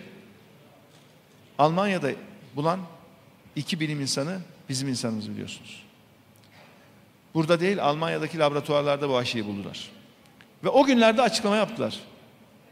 Almanya'da 1.57 2.11
bulan 2.55 2.79
iki 3.55 3.79
bilim 3.79 4.01
insanı 4.01 4.39
bizim 4.69 4.87
insanımız 4.87 5.29
biliyorsunuz. 5.29 5.83
Burada 7.33 7.59
değil 7.59 7.83
Almanya'daki 7.83 8.39
laboratuvarlarda 8.39 9.09
bu 9.09 9.17
aşıyı 9.17 9.45
buldular. 9.45 9.89
Ve 10.63 10.69
o 10.69 10.85
günlerde 10.85 11.21
açıklama 11.21 11.55
yaptılar. 11.55 11.99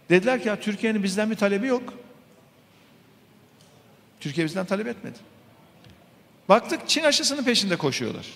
Dediler 0.09 0.41
ki 0.41 0.47
ya 0.47 0.59
Türkiye'nin 0.59 1.03
bizden 1.03 1.31
bir 1.31 1.35
talebi 1.35 1.67
yok. 1.67 1.93
Türkiye 4.19 4.45
bizden 4.45 4.65
talep 4.65 4.87
etmedi. 4.87 5.17
Baktık 6.49 6.89
Çin 6.89 7.03
aşısının 7.03 7.43
peşinde 7.43 7.75
koşuyorlar. 7.75 8.27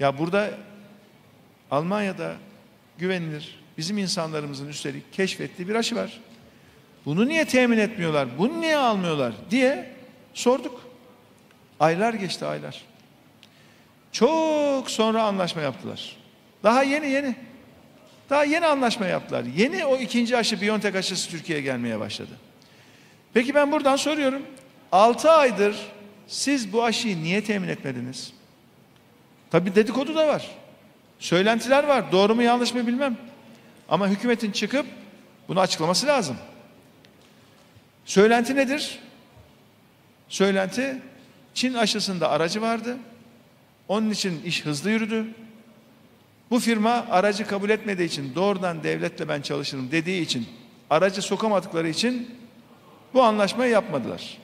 Ya 0.00 0.18
burada 0.18 0.50
Almanya'da 1.70 2.34
güvenilir 2.98 3.60
bizim 3.78 3.98
insanlarımızın 3.98 4.68
üstelik 4.68 5.12
keşfettiği 5.12 5.68
bir 5.68 5.74
aşı 5.74 5.96
var. 5.96 6.20
Bunu 7.04 7.28
niye 7.28 7.44
temin 7.44 7.78
etmiyorlar? 7.78 8.38
Bunu 8.38 8.60
niye 8.60 8.76
almıyorlar 8.76 9.34
diye 9.50 9.94
sorduk. 10.34 10.83
Aylar 11.84 12.14
geçti 12.14 12.46
aylar. 12.46 12.82
Çok 14.12 14.90
sonra 14.90 15.22
anlaşma 15.22 15.62
yaptılar. 15.62 16.16
Daha 16.62 16.82
yeni 16.82 17.06
yeni. 17.06 17.36
Daha 18.30 18.44
yeni 18.44 18.66
anlaşma 18.66 19.06
yaptılar. 19.06 19.44
Yeni 19.56 19.84
o 19.84 19.96
ikinci 19.96 20.36
aşı 20.36 20.60
Biontech 20.60 20.96
aşısı 20.96 21.30
Türkiye'ye 21.30 21.64
gelmeye 21.64 22.00
başladı. 22.00 22.30
Peki 23.34 23.54
ben 23.54 23.72
buradan 23.72 23.96
soruyorum. 23.96 24.42
6 24.92 25.30
aydır 25.30 25.76
siz 26.26 26.72
bu 26.72 26.84
aşıyı 26.84 27.22
niye 27.22 27.44
temin 27.44 27.68
etmediniz? 27.68 28.32
Tabi 29.50 29.74
dedikodu 29.74 30.14
da 30.14 30.28
var. 30.28 30.50
Söylentiler 31.18 31.84
var. 31.84 32.12
Doğru 32.12 32.34
mu 32.34 32.42
yanlış 32.42 32.74
mı 32.74 32.86
bilmem. 32.86 33.16
Ama 33.88 34.08
hükümetin 34.08 34.52
çıkıp 34.52 34.86
bunu 35.48 35.60
açıklaması 35.60 36.06
lazım. 36.06 36.36
Söylenti 38.04 38.56
nedir? 38.56 38.98
Söylenti 40.28 41.02
Çin 41.54 41.74
aşısında 41.74 42.30
aracı 42.30 42.62
vardı. 42.62 42.96
Onun 43.88 44.10
için 44.10 44.42
iş 44.42 44.64
hızlı 44.64 44.90
yürüdü. 44.90 45.26
Bu 46.50 46.60
firma 46.60 47.06
aracı 47.10 47.46
kabul 47.46 47.70
etmediği 47.70 48.08
için 48.08 48.34
doğrudan 48.34 48.82
devletle 48.82 49.28
ben 49.28 49.40
çalışırım 49.40 49.90
dediği 49.90 50.22
için 50.22 50.46
aracı 50.90 51.22
sokamadıkları 51.22 51.88
için 51.88 52.30
bu 53.14 53.22
anlaşmayı 53.22 53.70
yapmadılar. 53.70 54.38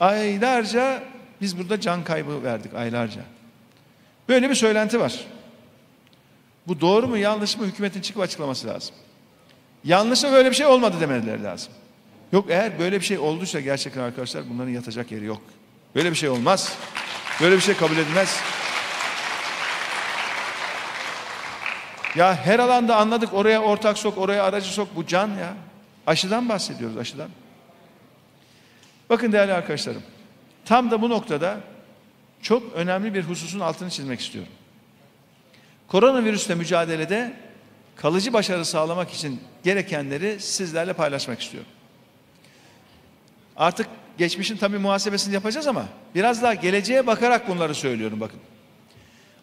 Aylarca 0.00 1.02
biz 1.40 1.58
burada 1.58 1.80
can 1.80 2.04
kaybı 2.04 2.42
verdik 2.42 2.74
aylarca. 2.74 3.20
Böyle 4.28 4.50
bir 4.50 4.54
söylenti 4.54 5.00
var. 5.00 5.26
Bu 6.66 6.80
doğru 6.80 7.08
mu 7.08 7.16
yanlış 7.16 7.56
mı 7.56 7.66
hükümetin 7.66 8.00
çıkıp 8.00 8.22
açıklaması 8.22 8.66
lazım. 8.66 8.94
Yanlışsa 9.84 10.32
böyle 10.32 10.50
bir 10.50 10.56
şey 10.56 10.66
olmadı 10.66 10.96
demeleri 11.00 11.42
lazım. 11.42 11.72
Yok 12.32 12.46
eğer 12.48 12.78
böyle 12.78 13.00
bir 13.00 13.04
şey 13.04 13.18
olduysa 13.18 13.60
gerçekten 13.60 14.00
arkadaşlar 14.00 14.50
bunların 14.50 14.70
yatacak 14.70 15.12
yeri 15.12 15.24
yok. 15.24 15.42
Böyle 15.94 16.10
bir 16.10 16.16
şey 16.16 16.28
olmaz. 16.28 16.76
Böyle 17.40 17.56
bir 17.56 17.60
şey 17.60 17.74
kabul 17.74 17.96
edilmez. 17.96 18.40
Ya 22.16 22.36
her 22.36 22.58
alanda 22.58 22.96
anladık 22.96 23.34
oraya 23.34 23.62
ortak 23.62 23.98
sok, 23.98 24.18
oraya 24.18 24.44
aracı 24.44 24.68
sok 24.68 24.96
bu 24.96 25.06
can 25.06 25.28
ya. 25.28 25.54
Aşıdan 26.06 26.48
bahsediyoruz 26.48 26.96
aşıdan. 26.96 27.28
Bakın 29.10 29.32
değerli 29.32 29.52
arkadaşlarım. 29.52 30.02
Tam 30.64 30.90
da 30.90 31.02
bu 31.02 31.10
noktada 31.10 31.60
çok 32.42 32.72
önemli 32.74 33.14
bir 33.14 33.22
hususun 33.22 33.60
altını 33.60 33.90
çizmek 33.90 34.20
istiyorum. 34.20 34.52
Koronavirüsle 35.88 36.54
mücadelede 36.54 37.32
kalıcı 37.96 38.32
başarı 38.32 38.64
sağlamak 38.64 39.10
için 39.10 39.40
gerekenleri 39.64 40.40
sizlerle 40.40 40.92
paylaşmak 40.92 41.42
istiyorum. 41.42 41.70
Artık 43.56 43.86
geçmişin 44.20 44.56
tabi 44.56 44.78
muhasebesini 44.78 45.34
yapacağız 45.34 45.66
ama 45.66 45.84
biraz 46.14 46.42
daha 46.42 46.54
geleceğe 46.54 47.06
bakarak 47.06 47.48
bunları 47.48 47.74
söylüyorum 47.74 48.20
bakın. 48.20 48.40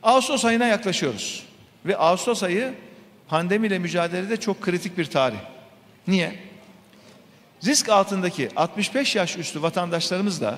Ağustos 0.03 0.45
ayına 0.45 0.65
yaklaşıyoruz 0.65 1.43
ve 1.85 1.97
Ağustos 1.97 2.43
ayı 2.43 2.73
pandemiyle 3.27 3.79
mücadelede 3.79 4.37
çok 4.37 4.61
kritik 4.61 4.97
bir 4.97 5.05
tarih. 5.05 5.37
Niye? 6.07 6.39
Risk 7.65 7.89
altındaki 7.89 8.49
65 8.55 9.15
yaş 9.15 9.37
üstü 9.37 9.61
vatandaşlarımız 9.61 10.41
da 10.41 10.57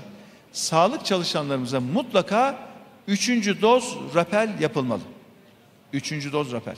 sağlık 0.51 1.05
çalışanlarımıza 1.05 1.79
mutlaka 1.79 2.59
üçüncü 3.07 3.61
doz 3.61 3.97
rapel 4.15 4.49
yapılmalı. 4.59 5.03
Üçüncü 5.93 6.31
doz 6.31 6.51
rapel. 6.51 6.75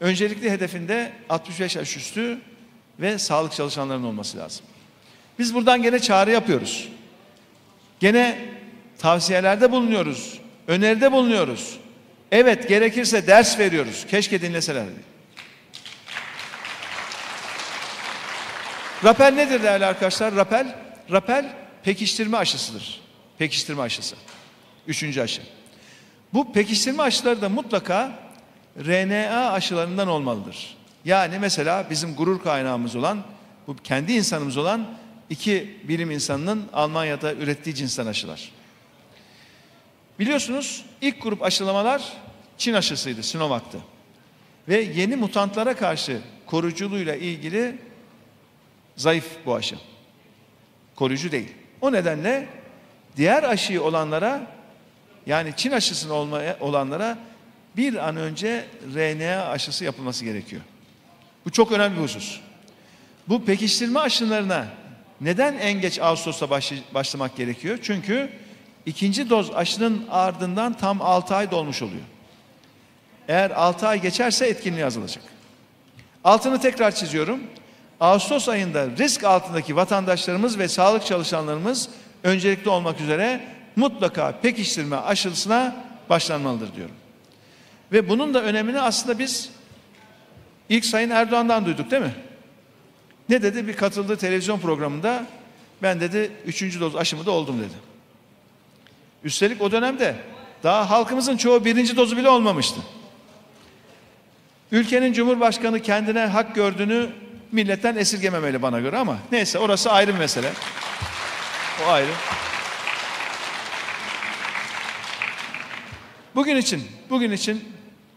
Öncelikli 0.00 0.50
hedefinde 0.50 1.12
65 1.28 1.76
yaş 1.76 1.96
üstü 1.96 2.40
ve 3.00 3.18
sağlık 3.18 3.52
çalışanlarının 3.52 4.06
olması 4.06 4.38
lazım. 4.38 4.66
Biz 5.38 5.54
buradan 5.54 5.82
gene 5.82 5.98
çağrı 5.98 6.30
yapıyoruz. 6.30 6.88
Gene 8.00 8.38
tavsiyelerde 8.98 9.72
bulunuyoruz. 9.72 10.38
Öneride 10.66 11.12
bulunuyoruz. 11.12 11.78
Evet 12.32 12.68
gerekirse 12.68 13.26
ders 13.26 13.58
veriyoruz. 13.58 14.06
Keşke 14.10 14.42
dinleselerdi. 14.42 15.08
Rapel 19.04 19.32
nedir 19.32 19.62
değerli 19.62 19.86
arkadaşlar? 19.86 20.36
Rapel, 20.36 20.76
rapel 21.10 21.52
pekiştirme 21.82 22.36
aşısıdır. 22.36 23.00
Pekiştirme 23.38 23.82
aşısı. 23.82 24.16
Üçüncü 24.86 25.20
aşı. 25.20 25.42
Bu 26.34 26.52
pekiştirme 26.52 27.02
aşıları 27.02 27.42
da 27.42 27.48
mutlaka 27.48 28.12
RNA 28.86 29.52
aşılarından 29.52 30.08
olmalıdır. 30.08 30.76
Yani 31.04 31.38
mesela 31.38 31.86
bizim 31.90 32.14
gurur 32.14 32.42
kaynağımız 32.42 32.96
olan, 32.96 33.22
bu 33.66 33.76
kendi 33.76 34.12
insanımız 34.12 34.56
olan 34.56 34.86
iki 35.30 35.76
bilim 35.84 36.10
insanının 36.10 36.68
Almanya'da 36.72 37.34
ürettiği 37.34 37.74
cinsten 37.74 38.06
aşılar. 38.06 38.52
Biliyorsunuz 40.18 40.84
ilk 41.00 41.22
grup 41.22 41.42
aşılamalar 41.42 42.12
Çin 42.58 42.74
aşısıydı, 42.74 43.22
Sinovac'tı. 43.22 43.78
Ve 44.68 44.80
yeni 44.80 45.16
mutantlara 45.16 45.76
karşı 45.76 46.20
koruyuculuğuyla 46.46 47.14
ilgili 47.14 47.78
zayıf 48.96 49.26
bu 49.46 49.54
aşı. 49.54 49.76
Koruyucu 50.96 51.32
değil. 51.32 51.48
O 51.80 51.92
nedenle 51.92 52.48
diğer 53.16 53.42
aşıyı 53.42 53.82
olanlara 53.82 54.46
yani 55.26 55.52
Çin 55.56 55.70
aşısını 55.70 56.12
olmaya, 56.12 56.56
olanlara 56.60 57.18
bir 57.76 58.08
an 58.08 58.16
önce 58.16 58.64
RNA 58.94 59.48
aşısı 59.48 59.84
yapılması 59.84 60.24
gerekiyor. 60.24 60.62
Bu 61.44 61.50
çok 61.50 61.72
önemli 61.72 61.96
bir 61.96 62.02
husus. 62.02 62.40
Bu 63.28 63.44
pekiştirme 63.44 64.00
aşılarına 64.00 64.68
neden 65.20 65.58
en 65.58 65.80
geç 65.80 65.98
Ağustos'ta 65.98 66.50
başlamak 66.94 67.36
gerekiyor? 67.36 67.78
Çünkü 67.82 68.30
ikinci 68.86 69.30
doz 69.30 69.50
aşının 69.54 70.06
ardından 70.10 70.74
tam 70.74 71.02
6 71.02 71.34
ay 71.34 71.50
dolmuş 71.50 71.82
oluyor. 71.82 72.04
Eğer 73.28 73.50
6 73.50 73.88
ay 73.88 74.02
geçerse 74.02 74.46
etkinliği 74.46 74.84
azalacak. 74.84 75.24
Altını 76.24 76.60
tekrar 76.60 76.94
çiziyorum. 76.94 77.40
Ağustos 78.00 78.48
ayında 78.48 78.86
risk 78.86 79.24
altındaki 79.24 79.76
vatandaşlarımız 79.76 80.58
ve 80.58 80.68
sağlık 80.68 81.06
çalışanlarımız 81.06 81.88
öncelikli 82.22 82.68
olmak 82.68 83.00
üzere 83.00 83.40
mutlaka 83.76 84.40
pekiştirme 84.40 84.96
aşısına 84.96 85.76
başlanmalıdır 86.10 86.74
diyorum. 86.74 86.94
Ve 87.92 88.08
bunun 88.08 88.34
da 88.34 88.42
önemini 88.42 88.80
aslında 88.80 89.18
biz 89.18 89.50
ilk 90.68 90.84
Sayın 90.84 91.10
Erdoğan'dan 91.10 91.66
duyduk 91.66 91.90
değil 91.90 92.02
mi? 92.02 92.14
Ne 93.28 93.42
dedi? 93.42 93.68
Bir 93.68 93.76
katıldığı 93.76 94.16
televizyon 94.16 94.58
programında 94.58 95.26
ben 95.82 96.00
dedi 96.00 96.30
üçüncü 96.46 96.80
doz 96.80 96.96
aşımı 96.96 97.26
da 97.26 97.30
oldum 97.30 97.58
dedi. 97.58 97.74
Üstelik 99.24 99.62
o 99.62 99.72
dönemde 99.72 100.16
daha 100.62 100.90
halkımızın 100.90 101.36
çoğu 101.36 101.64
birinci 101.64 101.96
dozu 101.96 102.16
bile 102.16 102.28
olmamıştı. 102.28 102.80
Ülkenin 104.72 105.12
Cumhurbaşkanı 105.12 105.82
kendine 105.82 106.26
hak 106.26 106.54
gördüğünü 106.54 107.10
milletten 107.52 107.96
esirgememeli 107.96 108.62
bana 108.62 108.80
göre 108.80 108.98
ama 108.98 109.18
neyse 109.32 109.58
orası 109.58 109.92
ayrı 109.92 110.14
bir 110.14 110.18
mesele. 110.18 110.52
O 111.86 111.90
ayrı. 111.90 112.10
Bugün 116.34 116.56
için, 116.56 116.84
bugün 117.10 117.32
için 117.32 117.64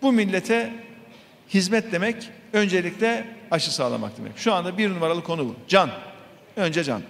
bu 0.02 0.12
millete 0.12 0.74
hizmet 1.54 1.92
demek 1.92 2.30
öncelikle 2.54 3.28
aşı 3.52 3.74
sağlamak 3.74 4.18
demek. 4.18 4.38
Şu 4.38 4.54
anda 4.54 4.78
bir 4.78 4.90
numaralı 4.90 5.24
konu 5.24 5.46
bu. 5.46 5.56
Can. 5.68 5.90
Önce 6.56 6.84
can. 6.84 7.02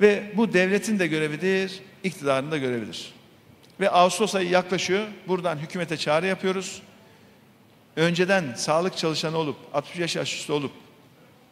Ve 0.00 0.32
bu 0.36 0.52
devletin 0.52 0.98
de 0.98 1.06
görevidir, 1.06 1.80
iktidarın 2.04 2.50
da 2.50 2.58
görevidir. 2.58 3.12
Ve 3.80 3.90
Ağustos 3.90 4.34
ayı 4.34 4.48
yaklaşıyor. 4.50 5.06
Buradan 5.28 5.56
hükümete 5.56 5.96
çağrı 5.96 6.26
yapıyoruz. 6.26 6.82
Önceden 7.96 8.54
sağlık 8.56 8.96
çalışanı 8.96 9.38
olup, 9.38 9.56
60 9.74 10.16
yaş 10.16 10.34
üstü 10.34 10.52
olup, 10.52 10.72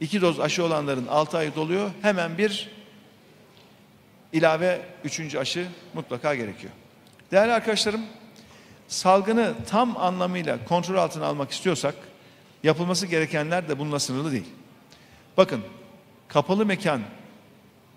iki 0.01 0.21
doz 0.21 0.41
aşı 0.41 0.65
olanların 0.65 1.07
6 1.07 1.39
ayı 1.39 1.55
doluyor. 1.55 1.91
Hemen 2.03 2.39
bir 2.39 2.71
ilave 4.33 4.81
üçüncü 5.05 5.39
aşı 5.39 5.67
mutlaka 5.95 6.35
gerekiyor. 6.35 6.73
Değerli 7.31 7.53
arkadaşlarım, 7.53 8.01
salgını 8.89 9.55
tam 9.71 9.97
anlamıyla 9.97 10.65
kontrol 10.65 10.97
altına 10.97 11.27
almak 11.27 11.51
istiyorsak, 11.51 11.95
yapılması 12.63 13.07
gerekenler 13.07 13.69
de 13.69 13.79
bununla 13.79 13.99
sınırlı 13.99 14.33
değil. 14.33 14.47
Bakın, 15.37 15.61
kapalı 16.29 16.67
mekan 16.67 17.01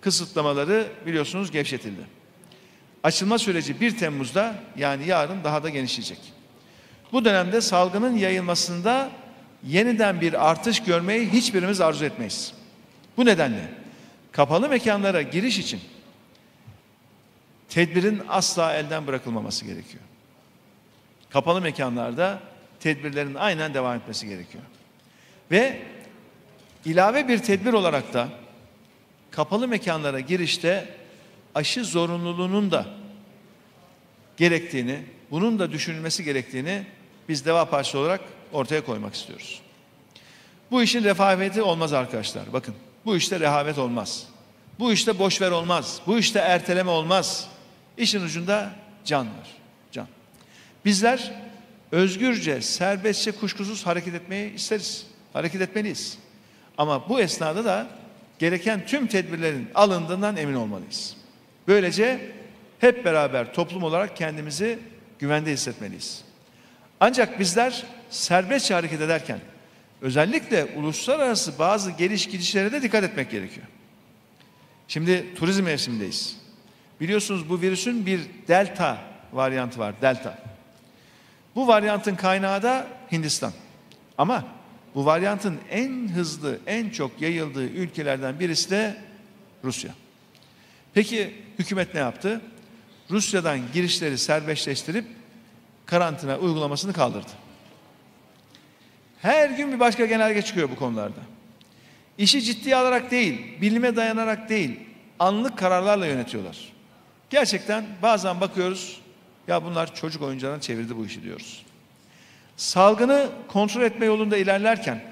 kısıtlamaları 0.02 0.88
biliyorsunuz 1.06 1.52
gevşetildi. 1.52 2.02
Açılma 3.04 3.38
süreci 3.38 3.82
1 3.82 3.98
Temmuz'da 3.98 4.56
yani 4.78 5.08
yarın 5.08 5.44
daha 5.44 5.64
da 5.64 5.70
genişleyecek. 5.70 6.20
Bu 7.12 7.26
dönemde 7.26 7.62
salgının 7.62 8.18
yayılmasında 8.18 9.10
yeniden 9.68 10.22
bir 10.22 10.50
artış 10.50 10.84
görmeyi 10.84 11.30
hiçbirimiz 11.30 11.82
arzu 11.82 12.06
etmeyiz. 12.06 12.54
Bu 13.18 13.26
nedenle 13.26 13.74
kapalı 14.32 14.70
mekanlara 14.70 15.22
giriş 15.22 15.60
için 15.60 15.80
tedbirin 17.70 18.22
asla 18.30 18.74
elden 18.74 19.08
bırakılmaması 19.08 19.66
gerekiyor. 19.66 20.04
Kapalı 21.30 21.62
mekanlarda 21.62 22.40
tedbirlerin 22.80 23.36
aynen 23.36 23.74
devam 23.74 23.98
etmesi 23.98 24.28
gerekiyor. 24.28 24.64
Ve 25.52 25.82
ilave 26.86 27.28
bir 27.28 27.38
tedbir 27.38 27.74
olarak 27.74 28.14
da 28.14 28.30
kapalı 29.32 29.68
mekanlara 29.68 30.20
girişte 30.20 30.96
aşı 31.56 31.86
zorunluluğunun 31.86 32.72
da 32.72 32.86
gerektiğini, 34.38 35.00
bunun 35.32 35.60
da 35.60 35.72
düşünülmesi 35.72 36.24
gerektiğini 36.24 36.84
biz 37.30 37.46
Deva 37.46 37.66
Partisi 37.66 37.98
olarak 37.98 38.22
ortaya 38.54 38.86
koymak 38.86 39.14
istiyoruz. 39.14 39.62
Bu 40.72 40.84
işin 40.84 41.04
rehaveti 41.04 41.62
olmaz 41.62 41.94
arkadaşlar. 41.94 42.54
Bakın 42.54 42.76
bu 43.06 43.18
işte 43.18 43.40
rehavet 43.40 43.78
olmaz. 43.78 44.28
Bu 44.80 44.94
işte 44.94 45.20
boşver 45.20 45.52
olmaz. 45.52 46.02
Bu 46.08 46.20
işte 46.20 46.40
erteleme 46.40 46.92
olmaz. 46.92 47.48
İşin 47.98 48.22
ucunda 48.22 48.72
can 49.06 49.28
var. 49.28 49.59
Bizler 50.86 51.32
özgürce, 51.92 52.62
serbestçe, 52.62 53.32
kuşkusuz 53.32 53.86
hareket 53.86 54.14
etmeyi 54.14 54.54
isteriz. 54.54 55.06
Hareket 55.34 55.62
etmeliyiz. 55.62 56.18
Ama 56.78 57.10
bu 57.10 57.20
esnada 57.22 57.66
da 57.66 57.88
gereken 58.40 58.86
tüm 58.86 59.08
tedbirlerin 59.08 59.68
alındığından 59.76 60.38
emin 60.38 60.54
olmalıyız. 60.54 61.16
Böylece 61.68 62.32
hep 62.80 63.06
beraber 63.06 63.54
toplum 63.54 63.84
olarak 63.84 64.18
kendimizi 64.18 64.80
güvende 65.20 65.52
hissetmeliyiz. 65.52 66.22
Ancak 67.00 67.40
bizler 67.40 67.84
serbestçe 68.10 68.74
hareket 68.74 69.02
ederken 69.02 69.40
özellikle 70.02 70.66
uluslararası 70.66 71.60
bazı 71.60 71.92
geliş 71.92 72.30
gidişlere 72.30 72.72
de 72.72 72.82
dikkat 72.82 73.04
etmek 73.04 73.32
gerekiyor. 73.32 73.68
Şimdi 74.88 75.36
turizm 75.36 75.64
mevsimindeyiz. 75.64 76.38
Biliyorsunuz 77.02 77.50
bu 77.50 77.62
virüsün 77.62 78.06
bir 78.06 78.22
delta 78.48 78.98
varyantı 79.34 79.80
var. 79.80 80.02
Delta. 80.02 80.49
Bu 81.56 81.68
varyantın 81.68 82.16
kaynağı 82.16 82.64
da 82.64 82.88
Hindistan. 83.12 83.52
Ama 84.18 84.46
bu 84.96 85.06
varyantın 85.06 85.58
en 85.72 86.08
hızlı, 86.08 86.60
en 86.68 86.90
çok 86.90 87.22
yayıldığı 87.22 87.64
ülkelerden 87.64 88.40
birisi 88.40 88.70
de 88.70 88.98
Rusya. 89.64 89.92
Peki 90.94 91.36
hükümet 91.60 91.94
ne 91.94 92.00
yaptı? 92.00 92.42
Rusya'dan 93.12 93.60
girişleri 93.74 94.18
serbestleştirip 94.18 95.06
karantina 95.86 96.38
uygulamasını 96.38 96.94
kaldırdı. 96.94 97.32
Her 99.22 99.50
gün 99.50 99.72
bir 99.72 99.80
başka 99.80 100.06
genelge 100.06 100.42
çıkıyor 100.42 100.70
bu 100.70 100.76
konularda. 100.76 101.20
İşi 102.18 102.42
ciddiye 102.42 102.76
alarak 102.76 103.12
değil, 103.12 103.62
bilime 103.62 103.96
dayanarak 103.96 104.50
değil, 104.50 104.80
anlık 105.20 105.58
kararlarla 105.58 106.06
yönetiyorlar. 106.06 106.58
Gerçekten 107.30 107.86
bazen 108.02 108.42
bakıyoruz, 108.42 109.02
ya 109.48 109.64
bunlar 109.64 109.96
çocuk 109.96 110.22
oyuncağına 110.22 110.62
çevirdi 110.62 110.98
bu 110.98 111.06
işi 111.06 111.24
diyoruz. 111.24 111.66
Salgını 112.58 113.30
kontrol 113.48 113.82
etme 113.82 114.06
yolunda 114.06 114.38
ilerlerken 114.38 115.04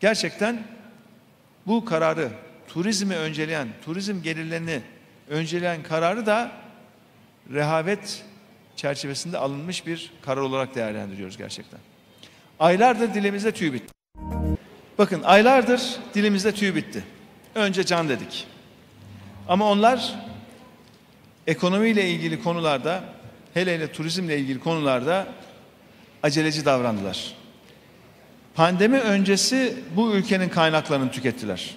gerçekten 0.00 0.62
bu 1.66 1.84
kararı 1.84 2.28
turizmi 2.68 3.16
önceleyen, 3.16 3.68
turizm 3.84 4.22
gelirlerini 4.22 4.80
önceleyen 5.28 5.82
kararı 5.82 6.26
da 6.26 6.52
rehavet 7.52 8.24
çerçevesinde 8.76 9.38
alınmış 9.38 9.86
bir 9.86 10.12
karar 10.22 10.40
olarak 10.40 10.74
değerlendiriyoruz 10.74 11.36
gerçekten. 11.36 11.80
Aylardır 12.60 13.14
dilimizde 13.14 13.52
tüy 13.52 13.72
bitti. 13.72 13.94
Bakın 14.98 15.22
aylardır 15.22 15.96
dilimizde 16.14 16.52
tüy 16.52 16.74
bitti. 16.74 17.04
Önce 17.54 17.86
can 17.86 18.08
dedik. 18.08 18.46
Ama 19.48 19.70
onlar 19.70 20.14
ekonomiyle 21.46 22.10
ilgili 22.10 22.42
konularda 22.42 23.04
hele 23.54 23.74
hele 23.74 23.92
turizmle 23.92 24.38
ilgili 24.38 24.60
konularda 24.60 25.26
aceleci 26.22 26.64
davrandılar. 26.64 27.34
Pandemi 28.54 28.98
öncesi 28.98 29.74
bu 29.96 30.12
ülkenin 30.12 30.48
kaynaklarını 30.48 31.10
tükettiler. 31.10 31.74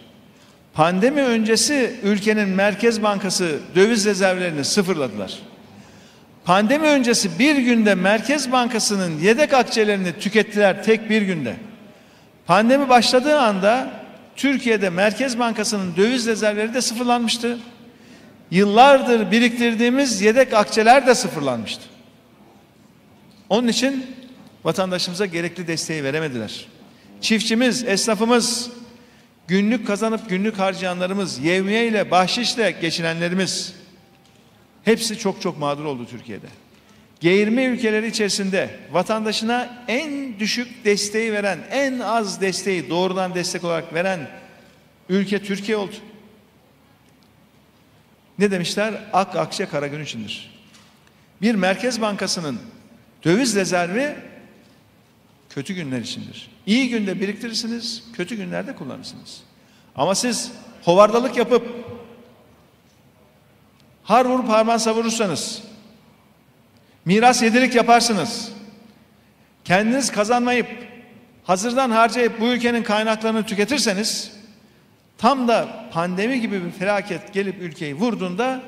Pandemi 0.74 1.22
öncesi 1.22 1.96
ülkenin 2.04 2.50
Merkez 2.50 3.04
Bankası 3.04 3.60
döviz 3.76 4.06
rezervlerini 4.06 4.66
sıfırladılar. 4.66 5.40
Pandemi 6.46 6.88
öncesi 6.88 7.40
bir 7.40 7.56
günde 7.56 7.96
Merkez 7.96 8.52
Bankası'nın 8.52 9.20
yedek 9.20 9.54
akçelerini 9.54 10.20
tükettiler 10.20 10.84
tek 10.84 11.10
bir 11.10 11.22
günde. 11.22 11.56
Pandemi 12.46 12.90
başladığı 12.90 13.40
anda 13.40 13.90
Türkiye'de 14.36 14.90
Merkez 14.90 15.40
Bankası'nın 15.40 15.96
döviz 15.96 16.28
rezervleri 16.28 16.74
de 16.74 16.82
sıfırlanmıştı. 16.82 17.58
Yıllardır 18.52 19.32
biriktirdiğimiz 19.32 20.22
yedek 20.22 20.54
akçeler 20.54 21.08
de 21.08 21.16
sıfırlanmıştı. 21.16 21.84
Onun 23.50 23.68
için 23.68 24.06
vatandaşımıza 24.64 25.26
gerekli 25.26 25.68
desteği 25.68 26.04
veremediler. 26.04 26.68
Çiftçimiz, 27.22 27.84
esnafımız, 27.84 28.70
günlük 29.48 29.88
kazanıp 29.88 30.30
günlük 30.30 30.60
harcayanlarımız, 30.60 31.40
yevmiye 31.40 31.88
ile 31.88 32.12
bahşişle 32.12 32.72
geçinenlerimiz 32.72 33.74
hepsi 34.84 35.18
çok 35.18 35.42
çok 35.42 35.60
mağdur 35.60 35.86
oldu 35.86 36.08
Türkiye'de. 36.10 36.48
G20 37.22 37.68
ülkeleri 37.68 38.08
içerisinde 38.08 38.70
vatandaşına 38.92 39.84
en 39.88 40.40
düşük 40.40 40.86
desteği 40.86 41.34
veren, 41.34 41.60
en 41.72 42.00
az 42.00 42.42
desteği 42.42 42.90
doğrudan 42.90 43.36
destek 43.36 43.64
olarak 43.64 43.94
veren 43.94 44.30
ülke 45.10 45.44
Türkiye 45.44 45.78
oldu. 45.78 45.96
Ne 48.40 48.52
demişler? 48.52 48.94
Ak 49.14 49.36
akçe 49.36 49.66
kara 49.66 49.88
gün 49.88 50.04
içindir. 50.04 50.56
Bir 51.42 51.56
merkez 51.56 52.02
bankasının 52.02 52.60
döviz 53.24 53.56
rezervi 53.56 54.16
kötü 55.50 55.74
günler 55.74 56.00
içindir. 56.00 56.50
İyi 56.66 56.90
günde 56.90 57.22
biriktirirsiniz, 57.22 58.04
kötü 58.14 58.36
günlerde 58.36 58.76
kullanırsınız. 58.76 59.42
Ama 59.96 60.16
siz 60.16 60.52
hovardalık 60.84 61.38
yapıp 61.38 61.86
har 64.04 64.26
vurup 64.26 64.50
harman 64.50 64.78
savurursanız, 64.78 65.62
miras 67.06 67.42
yedirik 67.42 67.76
yaparsınız, 67.76 68.52
kendiniz 69.64 70.12
kazanmayıp, 70.12 70.68
hazırdan 71.44 71.92
harcayıp 71.92 72.40
bu 72.40 72.46
ülkenin 72.46 72.84
kaynaklarını 72.84 73.46
tüketirseniz, 73.46 74.32
tam 75.18 75.48
da 75.48 75.90
pandemi 75.94 76.42
gibi 76.42 76.66
bir 76.66 76.72
felaket 76.72 77.34
gelip 77.34 77.62
ülkeyi 77.62 77.96
vurduğunda 77.96 78.62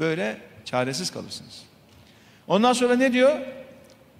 Böyle 0.00 0.40
çaresiz 0.64 1.10
kalırsınız. 1.10 1.62
Ondan 2.48 2.72
sonra 2.72 2.96
ne 2.96 3.12
diyor? 3.12 3.38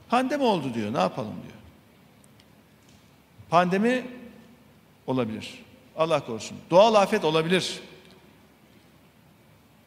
Pandemi 0.08 0.42
oldu 0.42 0.74
diyor. 0.74 0.94
Ne 0.94 0.98
yapalım 0.98 1.34
diyor. 1.42 1.58
Pandemi 3.50 4.04
olabilir. 5.06 5.64
Allah 5.96 6.26
korusun. 6.26 6.58
Doğal 6.70 6.94
afet 6.94 7.24
olabilir. 7.24 7.80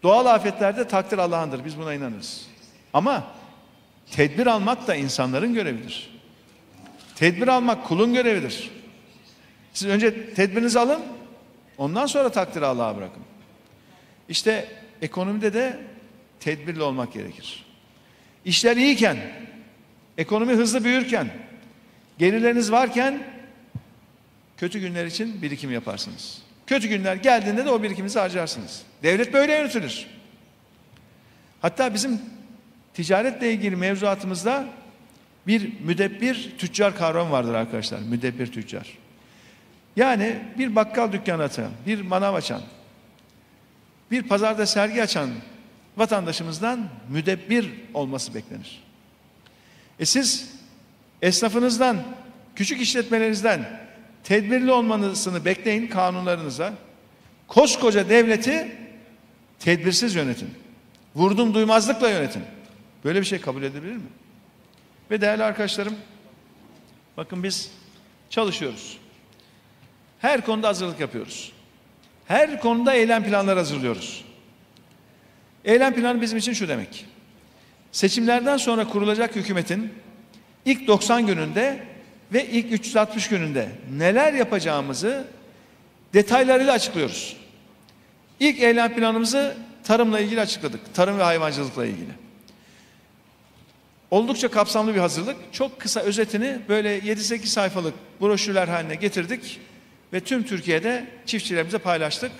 Doğal 0.03 0.25
afetlerde 0.25 0.87
takdir 0.87 1.17
Allah'ındır. 1.17 1.65
Biz 1.65 1.77
buna 1.77 1.93
inanırız. 1.93 2.47
Ama 2.93 3.23
tedbir 4.11 4.47
almak 4.47 4.87
da 4.87 4.95
insanların 4.95 5.53
görevidir. 5.53 6.19
Tedbir 7.15 7.47
almak 7.47 7.87
kulun 7.87 8.13
görevidir. 8.13 8.71
Siz 9.73 9.87
önce 9.87 10.33
tedbirinizi 10.33 10.79
alın, 10.79 11.01
ondan 11.79 12.05
sonra 12.05 12.31
takdir 12.31 12.61
Allah'a 12.61 12.97
bırakın. 12.97 13.23
İşte 14.29 14.67
ekonomide 15.01 15.53
de 15.53 15.79
tedbirli 16.39 16.81
olmak 16.81 17.13
gerekir. 17.13 17.65
İşler 18.45 18.77
iyiyken, 18.77 19.17
ekonomi 20.17 20.53
hızlı 20.53 20.83
büyürken, 20.83 21.29
gelirleriniz 22.17 22.71
varken 22.71 23.23
kötü 24.57 24.79
günler 24.79 25.05
için 25.05 25.41
birikim 25.41 25.71
yaparsınız. 25.71 26.41
Kötü 26.67 26.87
günler 26.87 27.15
geldiğinde 27.15 27.65
de 27.65 27.71
o 27.71 27.83
birikiminizi 27.83 28.19
harcarsınız. 28.19 28.81
Devlet 29.03 29.33
böyle 29.33 29.53
yönetilir. 29.53 30.07
Hatta 31.61 31.93
bizim 31.93 32.21
ticaretle 32.93 33.53
ilgili 33.53 33.75
mevzuatımızda 33.75 34.65
bir 35.47 35.79
müdebbir 35.79 36.55
tüccar 36.57 36.97
kavramı 36.97 37.31
vardır 37.31 37.53
arkadaşlar. 37.53 37.99
Müdebbir 37.99 38.51
tüccar. 38.51 38.97
Yani 39.95 40.39
bir 40.57 40.75
bakkal 40.75 41.11
dükkanı 41.11 41.43
açan, 41.43 41.71
bir 41.87 42.01
manav 42.01 42.33
açan, 42.33 42.61
bir 44.11 44.23
pazarda 44.23 44.65
sergi 44.65 45.03
açan 45.03 45.29
vatandaşımızdan 45.97 46.89
müdebbir 47.09 47.71
olması 47.93 48.33
beklenir. 48.33 48.83
E 49.99 50.05
siz 50.05 50.55
esnafınızdan, 51.21 52.03
küçük 52.55 52.81
işletmelerinizden 52.81 53.79
tedbirli 54.23 54.71
olmanızını 54.71 55.45
bekleyin 55.45 55.87
kanunlarınıza. 55.87 56.73
Koskoca 57.47 58.09
devleti 58.09 58.77
tedbirsiz 59.59 60.15
yönetin. 60.15 60.49
Vurdum 61.15 61.53
duymazlıkla 61.53 62.09
yönetin. 62.09 62.43
Böyle 63.03 63.19
bir 63.19 63.25
şey 63.25 63.41
kabul 63.41 63.63
edebilir 63.63 63.95
mi? 63.95 64.01
Ve 65.11 65.21
değerli 65.21 65.43
arkadaşlarım, 65.43 65.95
bakın 67.17 67.43
biz 67.43 67.71
çalışıyoruz. 68.29 68.97
Her 70.19 70.45
konuda 70.45 70.67
hazırlık 70.67 70.99
yapıyoruz. 70.99 71.51
Her 72.27 72.61
konuda 72.61 72.93
eylem 72.93 73.23
planları 73.23 73.59
hazırlıyoruz. 73.59 74.25
Eylem 75.65 75.93
planı 75.95 76.21
bizim 76.21 76.37
için 76.37 76.53
şu 76.53 76.67
demek. 76.67 77.05
Seçimlerden 77.91 78.57
sonra 78.57 78.87
kurulacak 78.87 79.35
hükümetin 79.35 79.93
ilk 80.65 80.87
90 80.87 81.27
gününde 81.27 81.83
ve 82.33 82.45
ilk 82.45 82.71
360 82.71 83.27
gününde 83.27 83.69
neler 83.97 84.33
yapacağımızı 84.33 85.27
detaylarıyla 86.13 86.73
açıklıyoruz. 86.73 87.37
İlk 88.39 88.59
eylem 88.59 88.95
planımızı 88.95 89.57
tarımla 89.83 90.19
ilgili 90.19 90.41
açıkladık. 90.41 90.93
Tarım 90.93 91.19
ve 91.19 91.23
hayvancılıkla 91.23 91.85
ilgili. 91.85 92.11
Oldukça 94.11 94.51
kapsamlı 94.51 94.95
bir 94.95 94.99
hazırlık. 94.99 95.37
Çok 95.51 95.79
kısa 95.79 95.99
özetini 95.99 96.59
böyle 96.69 96.99
7-8 96.99 97.45
sayfalık 97.45 97.93
broşürler 98.21 98.67
haline 98.67 98.95
getirdik 98.95 99.59
ve 100.13 100.19
tüm 100.19 100.43
Türkiye'de 100.43 101.07
çiftçilerimize 101.25 101.77
paylaştık. 101.77 102.31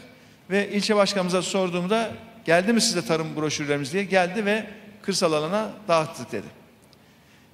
Ve 0.50 0.70
ilçe 0.72 0.96
başkanımıza 0.96 1.42
sorduğumda 1.42 2.12
geldi 2.46 2.74
mi 2.74 2.82
size 2.82 3.06
tarım 3.06 3.36
broşürlerimiz 3.36 3.94
diye 3.94 4.04
geldi 4.04 4.46
ve 4.46 4.66
kırsal 5.02 5.34
alana 5.34 5.70
dağıttık 5.88 6.32
dedi. 6.32 6.48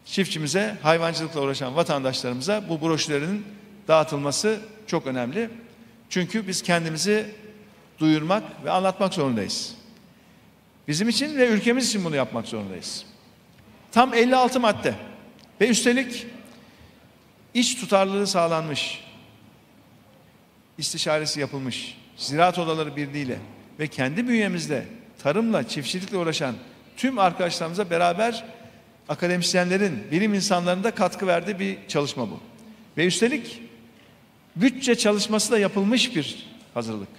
Çiftçimize, 0.06 0.76
hayvancılıkla 0.84 1.42
uğraşan 1.42 1.76
vatandaşlarımıza 1.76 2.70
bu 2.70 2.82
broşürlerin 2.82 3.46
dağıtılması 3.88 4.60
çok 4.88 5.08
önemli. 5.08 5.50
Çünkü 6.10 6.48
biz 6.48 6.62
kendimizi 6.62 7.26
duyurmak 8.00 8.44
ve 8.66 8.72
anlatmak 8.72 9.14
zorundayız. 9.14 9.76
Bizim 10.88 11.10
için 11.10 11.38
ve 11.38 11.48
ülkemiz 11.48 11.90
için 11.90 12.06
bunu 12.06 12.16
yapmak 12.16 12.48
zorundayız. 12.48 13.06
Tam 13.92 14.14
56 14.14 14.60
madde 14.60 14.94
ve 15.62 15.70
üstelik 15.70 16.28
iç 17.54 17.80
tutarlılığı 17.80 18.28
sağlanmış, 18.28 19.05
istişaresi 20.78 21.40
yapılmış, 21.40 21.98
Ziraat 22.18 22.60
Odaları 22.60 22.96
Birliği'yle 22.96 23.38
ve 23.80 23.88
kendi 23.88 24.28
bünyemizde 24.28 24.86
tarımla, 25.24 25.68
çiftçilikle 25.68 26.18
uğraşan 26.18 26.56
tüm 26.98 27.20
arkadaşlarımıza 27.20 27.90
beraber 27.90 28.46
akademisyenlerin, 29.10 30.04
bilim 30.12 30.34
insanlarının 30.34 30.84
da 30.84 30.92
katkı 30.92 31.28
verdiği 31.28 31.60
bir 31.60 31.78
çalışma 31.88 32.30
bu. 32.32 32.40
Ve 32.98 33.06
üstelik 33.06 33.62
bütçe 34.56 34.96
çalışması 34.96 35.52
da 35.52 35.60
yapılmış 35.60 36.16
bir 36.16 36.48
hazırlık. 36.74 37.10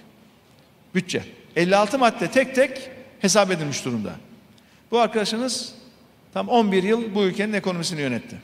Bütçe. 0.95 1.23
56 1.55 1.99
madde 1.99 2.31
tek 2.31 2.55
tek 2.55 2.89
hesap 3.19 3.51
edilmiş 3.51 3.85
durumda. 3.85 4.15
Bu 4.91 4.99
arkadaşınız 4.99 5.73
tam 6.33 6.49
11 6.49 6.83
yıl 6.83 7.15
bu 7.15 7.23
ülkenin 7.23 7.53
ekonomisini 7.53 8.01
yönetti. 8.01 8.37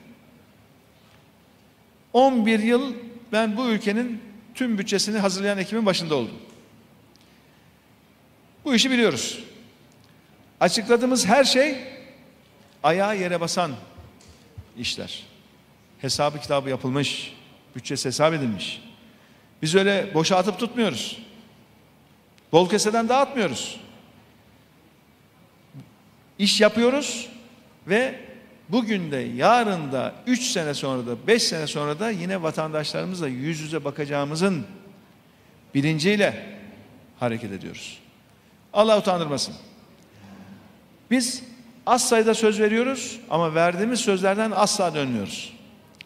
11 2.13 2.59
yıl 2.59 2.93
ben 3.31 3.57
bu 3.57 3.69
ülkenin 3.69 4.21
tüm 4.55 4.77
bütçesini 4.77 5.17
hazırlayan 5.17 5.57
ekibin 5.57 5.85
başında 5.85 6.15
oldum. 6.15 6.35
Bu 8.65 8.75
işi 8.75 8.91
biliyoruz. 8.91 9.43
Açıkladığımız 10.59 11.25
her 11.25 11.43
şey 11.43 11.77
ayağa 12.83 13.13
yere 13.13 13.41
basan 13.41 13.71
işler. 14.77 15.23
Hesabı 16.01 16.39
kitabı 16.39 16.69
yapılmış, 16.69 17.33
bütçesi 17.75 18.05
hesap 18.05 18.33
edilmiş. 18.33 18.81
Biz 19.61 19.75
öyle 19.75 20.13
boşa 20.13 20.37
atıp 20.37 20.59
tutmuyoruz. 20.59 21.19
Bol 22.51 22.69
keseden 22.69 23.09
dağıtmıyoruz. 23.09 23.79
İş 26.39 26.61
yapıyoruz 26.61 27.29
ve 27.87 28.19
bugün 28.73 29.11
de 29.11 29.17
yarın 29.17 29.91
da 29.91 30.13
üç 30.27 30.43
sene 30.43 30.73
sonra 30.73 31.07
da 31.07 31.27
beş 31.27 31.43
sene 31.43 31.67
sonra 31.67 31.99
da 31.99 32.09
yine 32.09 32.41
vatandaşlarımızla 32.41 33.27
yüz 33.27 33.59
yüze 33.59 33.85
bakacağımızın 33.85 34.65
bilinciyle 35.73 36.45
hareket 37.19 37.51
ediyoruz. 37.51 37.99
Allah 38.73 38.97
utandırmasın. 38.97 39.55
Biz 41.11 41.43
az 41.85 42.09
sayıda 42.09 42.33
söz 42.33 42.59
veriyoruz 42.59 43.19
ama 43.29 43.55
verdiğimiz 43.55 43.99
sözlerden 43.99 44.51
asla 44.55 44.95
dönmüyoruz. 44.95 45.53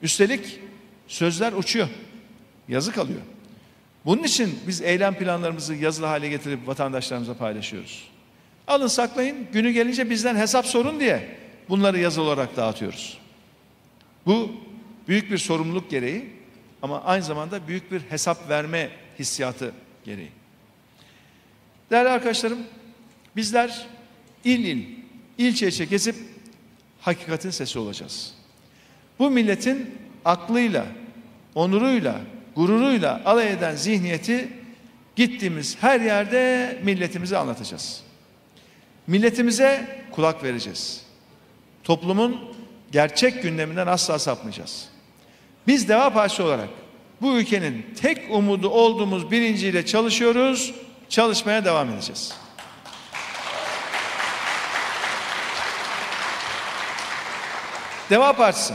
Üstelik 0.02 0.60
sözler 1.08 1.54
uçuyor. 1.54 1.88
Yazı 2.68 2.92
kalıyor. 2.92 3.22
Bunun 4.06 4.24
için 4.24 4.60
biz 4.68 4.82
eylem 4.82 5.16
planlarımızı 5.16 5.76
yazılı 5.76 6.06
hale 6.06 6.30
getirip 6.30 6.68
vatandaşlarımıza 6.68 7.34
paylaşıyoruz. 7.34 8.08
Alın 8.68 8.88
saklayın 8.88 9.48
günü 9.54 9.72
gelince 9.72 10.10
bizden 10.10 10.36
hesap 10.36 10.66
sorun 10.66 11.00
diye 11.00 11.47
bunları 11.70 12.00
yazılı 12.00 12.26
olarak 12.26 12.58
dağıtıyoruz. 12.58 13.18
Bu 14.26 14.52
büyük 15.08 15.32
bir 15.32 15.38
sorumluluk 15.38 15.90
gereği 15.90 16.30
ama 16.82 17.04
aynı 17.04 17.24
zamanda 17.24 17.68
büyük 17.68 17.92
bir 17.92 18.02
hesap 18.02 18.50
verme 18.50 18.90
hissiyatı 19.20 19.72
gereği. 20.06 20.32
Değerli 21.92 22.10
arkadaşlarım 22.10 22.60
bizler 23.36 23.88
il 24.44 24.66
il, 24.66 24.86
ilçe 25.38 25.68
ilçe 25.68 25.86
gezip 25.86 26.16
hakikatin 27.02 27.50
sesi 27.50 27.80
olacağız. 27.80 28.34
Bu 29.20 29.30
milletin 29.30 29.96
aklıyla, 30.26 30.86
onuruyla, 31.56 32.22
gururuyla 32.56 33.22
alay 33.26 33.52
eden 33.54 33.76
zihniyeti 33.76 34.50
gittiğimiz 35.16 35.78
her 35.82 36.02
yerde 36.02 36.80
milletimize 36.84 37.38
anlatacağız. 37.38 38.04
Milletimize 39.08 40.04
kulak 40.12 40.44
vereceğiz. 40.44 41.07
Toplumun 41.88 42.40
gerçek 42.92 43.44
gündeminden 43.44 43.88
asla 43.88 44.20
sapmayacağız. 44.20 44.90
Biz 45.68 45.90
Deva 45.90 46.14
Partisi 46.14 46.44
olarak 46.44 46.70
bu 47.22 47.38
ülkenin 47.38 47.86
tek 48.02 48.32
umudu 48.32 48.70
olduğumuz 48.70 49.32
bilinciyle 49.32 49.86
çalışıyoruz, 49.86 50.74
çalışmaya 51.10 51.66
devam 51.66 51.90
edeceğiz. 51.90 52.34
Deva 58.10 58.34
Partisi 58.34 58.74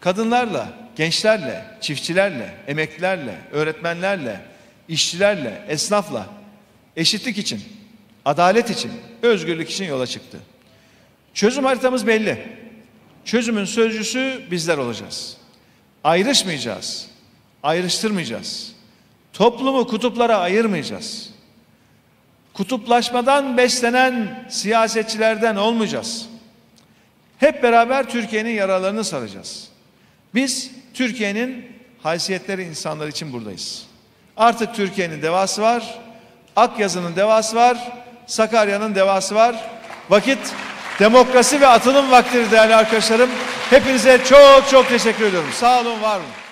kadınlarla, 0.00 0.68
gençlerle, 0.96 1.64
çiftçilerle, 1.80 2.54
emeklilerle, 2.66 3.34
öğretmenlerle, 3.52 4.40
işçilerle, 4.88 5.64
esnafla 5.68 6.26
eşitlik 6.96 7.38
için, 7.38 7.62
adalet 8.24 8.70
için, 8.70 8.92
özgürlük 9.22 9.70
için 9.70 9.84
yola 9.84 10.06
çıktı. 10.06 10.38
Çözüm 11.38 11.64
haritamız 11.64 12.06
belli. 12.06 12.38
Çözümün 13.24 13.64
sözcüsü 13.64 14.42
bizler 14.50 14.78
olacağız. 14.78 15.36
Ayrışmayacağız. 16.04 17.06
Ayrıştırmayacağız. 17.62 18.72
Toplumu 19.32 19.86
kutuplara 19.86 20.38
ayırmayacağız. 20.38 21.30
kutuplaşmadan 22.54 23.56
beslenen 23.56 24.44
siyasetçilerden 24.48 25.56
olmayacağız. 25.56 26.28
Hep 27.38 27.62
beraber 27.62 28.10
Türkiye'nin 28.10 28.54
yaralarını 28.54 29.04
saracağız. 29.04 29.68
Biz 30.34 30.70
Türkiye'nin 30.94 31.66
haysiyetleri 32.02 32.62
insanlar 32.62 33.08
için 33.08 33.32
buradayız. 33.32 33.86
Artık 34.36 34.74
Türkiye'nin 34.74 35.22
devası 35.22 35.62
var. 35.62 36.00
Akyazı'nın 36.56 37.16
devası 37.16 37.56
var. 37.56 37.92
Sakarya'nın 38.26 38.94
devası 38.94 39.34
var. 39.34 39.56
Vakit 40.10 40.54
demokrasi 40.98 41.60
ve 41.60 41.66
atılım 41.66 42.10
vaktidir 42.10 42.50
değerli 42.50 42.74
arkadaşlarım. 42.74 43.30
Hepinize 43.70 44.24
çok 44.24 44.68
çok 44.70 44.88
teşekkür 44.88 45.24
ediyorum. 45.24 45.50
Sağ 45.52 45.80
olun, 45.80 46.02
var 46.02 46.16
olun. 46.16 46.47